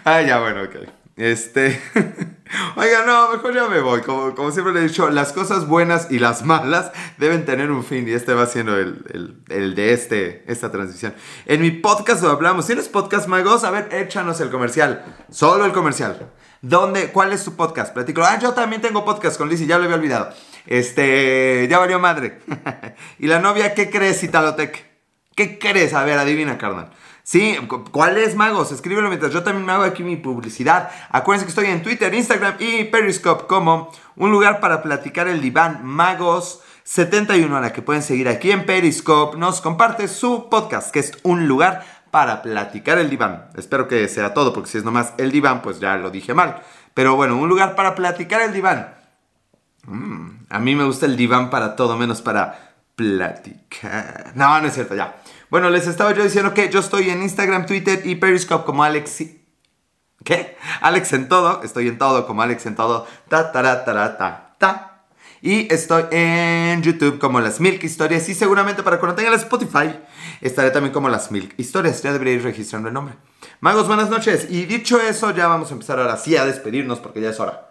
ah, 0.04 0.22
ya, 0.26 0.40
bueno, 0.40 0.62
ok. 0.62 1.03
Este. 1.16 1.80
Oiga, 2.76 3.04
no, 3.06 3.30
mejor 3.30 3.54
ya 3.54 3.68
me 3.68 3.80
voy. 3.80 4.00
Como, 4.02 4.34
como, 4.34 4.50
siempre 4.50 4.74
le 4.74 4.80
he 4.80 4.88
dicho, 4.88 5.08
las 5.10 5.32
cosas 5.32 5.66
buenas 5.66 6.10
y 6.10 6.18
las 6.18 6.44
malas 6.44 6.90
deben 7.18 7.44
tener 7.44 7.70
un 7.70 7.84
fin. 7.84 8.08
Y 8.08 8.12
este 8.12 8.34
va 8.34 8.46
siendo 8.46 8.76
el, 8.76 9.04
el, 9.12 9.36
el 9.48 9.74
de 9.74 9.92
este, 9.92 10.44
esta 10.46 10.70
transición. 10.70 11.14
En 11.46 11.60
mi 11.60 11.70
podcast 11.70 12.22
lo 12.22 12.30
hablamos. 12.30 12.66
¿Tienes 12.66 12.88
podcast, 12.88 13.28
magos? 13.28 13.64
A 13.64 13.70
ver, 13.70 13.88
échanos 13.92 14.40
el 14.40 14.50
comercial. 14.50 15.04
Solo 15.30 15.64
el 15.64 15.72
comercial. 15.72 16.32
¿Dónde? 16.62 17.12
¿Cuál 17.12 17.32
es 17.32 17.44
tu 17.44 17.54
podcast? 17.54 17.92
Platico. 17.92 18.22
Ah, 18.24 18.38
yo 18.40 18.52
también 18.52 18.82
tengo 18.82 19.04
podcast 19.04 19.36
con 19.36 19.48
Lizzie, 19.48 19.66
ya 19.66 19.78
lo 19.78 19.84
había 19.84 19.96
olvidado. 19.96 20.30
Este, 20.66 21.66
ya 21.70 21.78
valió 21.78 22.00
madre. 22.00 22.40
¿Y 23.18 23.26
la 23.26 23.38
novia 23.38 23.74
qué 23.74 23.90
crees, 23.90 24.20
Citalotec? 24.20 24.84
¿Qué 25.36 25.58
crees? 25.58 25.92
A 25.94 26.04
ver, 26.04 26.18
adivina, 26.18 26.56
carnal. 26.56 26.90
Sí, 27.26 27.56
¿cuál 27.90 28.18
es 28.18 28.36
Magos? 28.36 28.70
Escríbelo 28.70 29.08
mientras 29.08 29.32
yo 29.32 29.42
también 29.42 29.64
me 29.64 29.72
hago 29.72 29.84
aquí 29.84 30.02
mi 30.02 30.16
publicidad. 30.16 30.90
Acuérdense 31.08 31.46
que 31.46 31.48
estoy 31.48 31.66
en 31.72 31.82
Twitter, 31.82 32.12
Instagram 32.12 32.56
y 32.58 32.84
Periscope 32.84 33.46
como 33.46 33.90
un 34.16 34.30
lugar 34.30 34.60
para 34.60 34.82
platicar 34.82 35.26
el 35.28 35.40
diván 35.40 35.86
Magos 35.86 36.60
71 36.82 37.56
a 37.56 37.62
la 37.62 37.72
que 37.72 37.80
pueden 37.80 38.02
seguir 38.02 38.28
aquí 38.28 38.50
en 38.50 38.66
Periscope. 38.66 39.38
Nos 39.38 39.62
comparte 39.62 40.06
su 40.06 40.50
podcast, 40.50 40.90
que 40.90 40.98
es 40.98 41.12
un 41.22 41.48
lugar 41.48 41.82
para 42.10 42.42
platicar 42.42 42.98
el 42.98 43.08
diván. 43.08 43.48
Espero 43.56 43.88
que 43.88 44.06
sea 44.08 44.34
todo, 44.34 44.52
porque 44.52 44.68
si 44.68 44.76
es 44.76 44.84
nomás 44.84 45.14
el 45.16 45.32
diván, 45.32 45.62
pues 45.62 45.80
ya 45.80 45.96
lo 45.96 46.10
dije 46.10 46.34
mal. 46.34 46.60
Pero 46.92 47.16
bueno, 47.16 47.38
un 47.38 47.48
lugar 47.48 47.74
para 47.74 47.94
platicar 47.94 48.42
el 48.42 48.52
diván. 48.52 48.94
Mm, 49.86 50.28
a 50.50 50.58
mí 50.58 50.74
me 50.74 50.84
gusta 50.84 51.06
el 51.06 51.16
diván 51.16 51.48
para 51.48 51.74
todo, 51.74 51.96
menos 51.96 52.20
para 52.20 52.74
platicar. 52.94 54.32
No, 54.34 54.60
no 54.60 54.66
es 54.66 54.74
cierto, 54.74 54.94
ya. 54.94 55.16
Bueno, 55.54 55.70
les 55.70 55.86
estaba 55.86 56.12
yo 56.12 56.24
diciendo 56.24 56.52
que 56.52 56.68
yo 56.68 56.80
estoy 56.80 57.10
en 57.10 57.22
Instagram, 57.22 57.64
Twitter 57.64 58.02
y 58.04 58.16
Periscope 58.16 58.66
como 58.66 58.82
Alex. 58.82 59.22
¿Qué? 60.24 60.56
Alex 60.80 61.12
en 61.12 61.28
todo. 61.28 61.62
Estoy 61.62 61.86
en 61.86 61.96
todo 61.96 62.26
como 62.26 62.42
Alex 62.42 62.66
en 62.66 62.74
todo. 62.74 63.06
Ta, 63.28 63.52
ta, 63.52 63.84
ta, 63.84 64.18
ta, 64.18 64.56
ta. 64.58 65.04
Y 65.40 65.72
estoy 65.72 66.06
en 66.10 66.82
YouTube 66.82 67.20
como 67.20 67.40
Las 67.40 67.60
Milk 67.60 67.84
Historias. 67.84 68.28
Y 68.28 68.34
seguramente 68.34 68.82
para 68.82 68.98
cuando 68.98 69.14
tenga 69.14 69.28
el 69.28 69.36
Spotify, 69.36 69.94
estaré 70.40 70.72
también 70.72 70.92
como 70.92 71.08
Las 71.08 71.30
Milk 71.30 71.54
Historias. 71.56 72.02
Ya 72.02 72.12
debería 72.12 72.34
ir 72.34 72.42
registrando 72.42 72.88
el 72.88 72.94
nombre. 72.94 73.14
Magos, 73.60 73.86
buenas 73.86 74.10
noches. 74.10 74.48
Y 74.50 74.64
dicho 74.64 75.00
eso, 75.00 75.30
ya 75.30 75.46
vamos 75.46 75.70
a 75.70 75.74
empezar 75.74 76.00
ahora 76.00 76.16
sí 76.16 76.36
a 76.36 76.44
despedirnos 76.44 76.98
porque 76.98 77.20
ya 77.20 77.30
es 77.30 77.38
hora. 77.38 77.70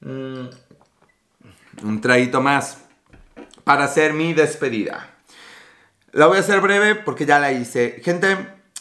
Mm. 0.00 0.46
Un 1.82 2.00
traguito 2.00 2.40
más 2.40 2.78
para 3.64 3.84
hacer 3.84 4.14
mi 4.14 4.32
despedida. 4.32 5.19
La 6.12 6.26
voy 6.26 6.38
a 6.38 6.40
hacer 6.40 6.60
breve 6.60 6.96
porque 6.96 7.26
ya 7.26 7.38
la 7.38 7.52
hice. 7.52 8.00
Gente, 8.04 8.36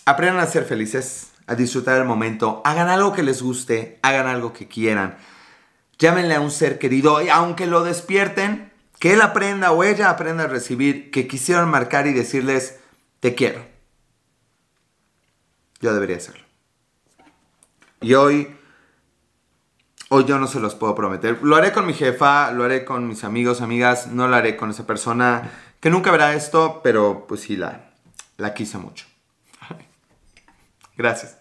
aprendan 0.05 0.39
a 0.39 0.47
ser 0.47 0.65
felices, 0.65 1.31
a 1.45 1.55
disfrutar 1.55 1.99
el 1.99 2.05
momento, 2.05 2.61
hagan 2.65 2.89
algo 2.89 3.13
que 3.13 3.23
les 3.23 3.41
guste, 3.41 3.99
hagan 4.01 4.27
algo 4.27 4.53
que 4.53 4.67
quieran. 4.67 5.17
Llámenle 5.99 6.35
a 6.35 6.41
un 6.41 6.51
ser 6.51 6.79
querido 6.79 7.21
y 7.21 7.29
aunque 7.29 7.67
lo 7.67 7.83
despierten, 7.83 8.71
que 8.99 9.13
él 9.13 9.21
aprenda 9.21 9.71
o 9.71 9.83
ella 9.83 10.09
aprenda 10.09 10.45
a 10.45 10.47
recibir 10.47 11.11
que 11.11 11.27
quisieron 11.27 11.69
marcar 11.69 12.07
y 12.07 12.13
decirles, 12.13 12.79
te 13.19 13.35
quiero. 13.35 13.65
Yo 15.79 15.93
debería 15.93 16.17
hacerlo. 16.17 16.43
Y 18.01 18.13
hoy, 18.13 18.55
hoy 20.09 20.25
yo 20.25 20.39
no 20.39 20.47
se 20.47 20.59
los 20.59 20.75
puedo 20.75 20.95
prometer. 20.95 21.39
Lo 21.43 21.55
haré 21.55 21.71
con 21.71 21.85
mi 21.85 21.93
jefa, 21.93 22.51
lo 22.51 22.63
haré 22.63 22.83
con 22.83 23.07
mis 23.07 23.23
amigos, 23.23 23.61
amigas, 23.61 24.07
no 24.07 24.27
lo 24.27 24.35
haré 24.35 24.57
con 24.57 24.69
esa 24.71 24.85
persona 24.85 25.49
que 25.79 25.89
nunca 25.89 26.11
verá 26.11 26.33
esto, 26.33 26.81
pero 26.83 27.25
pues 27.27 27.41
sí 27.41 27.55
la, 27.55 27.91
la 28.37 28.53
quise 28.53 28.77
mucho. 28.77 29.05
Gracias. 30.97 31.38